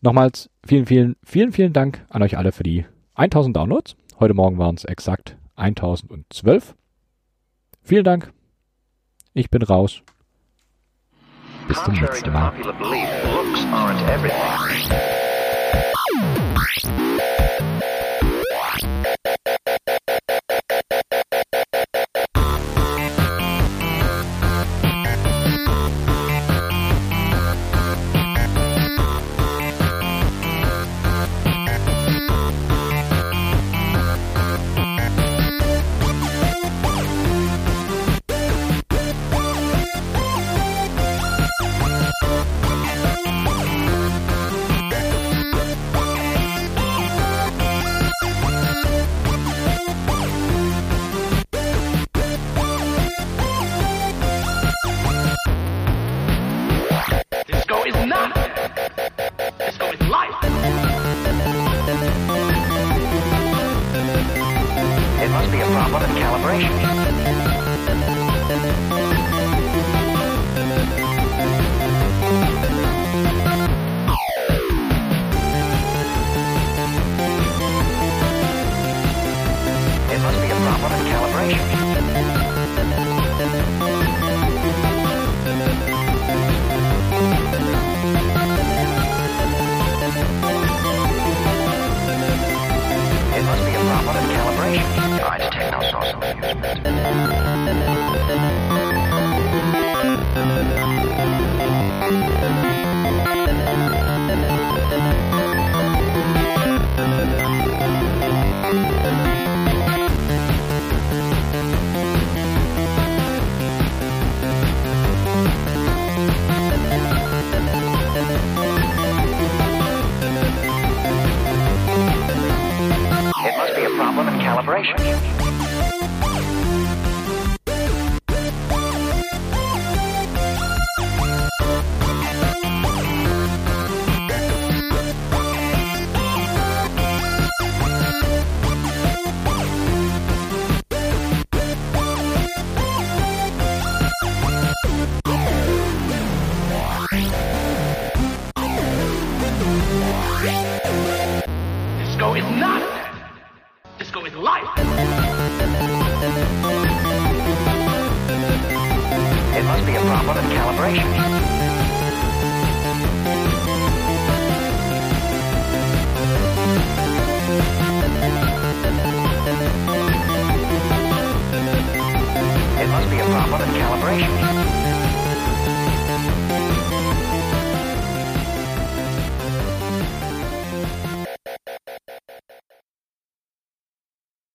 Nochmals 0.00 0.48
vielen, 0.66 0.86
vielen, 0.86 1.16
vielen, 1.22 1.52
vielen 1.52 1.74
Dank 1.74 2.02
an 2.08 2.22
euch 2.22 2.38
alle 2.38 2.52
für 2.52 2.62
die 2.62 2.86
1000 3.16 3.54
Downloads. 3.54 3.94
Heute 4.18 4.32
Morgen 4.32 4.56
waren 4.56 4.76
es 4.76 4.86
exakt 4.86 5.36
1012. 5.56 6.74
Vielen 7.82 8.04
Dank. 8.04 8.32
Ich 9.34 9.50
bin 9.50 9.62
raus. 9.62 10.00
Bis 11.68 11.84
zum 11.84 11.92
nächsten 11.92 12.32
Mal. 12.32 12.54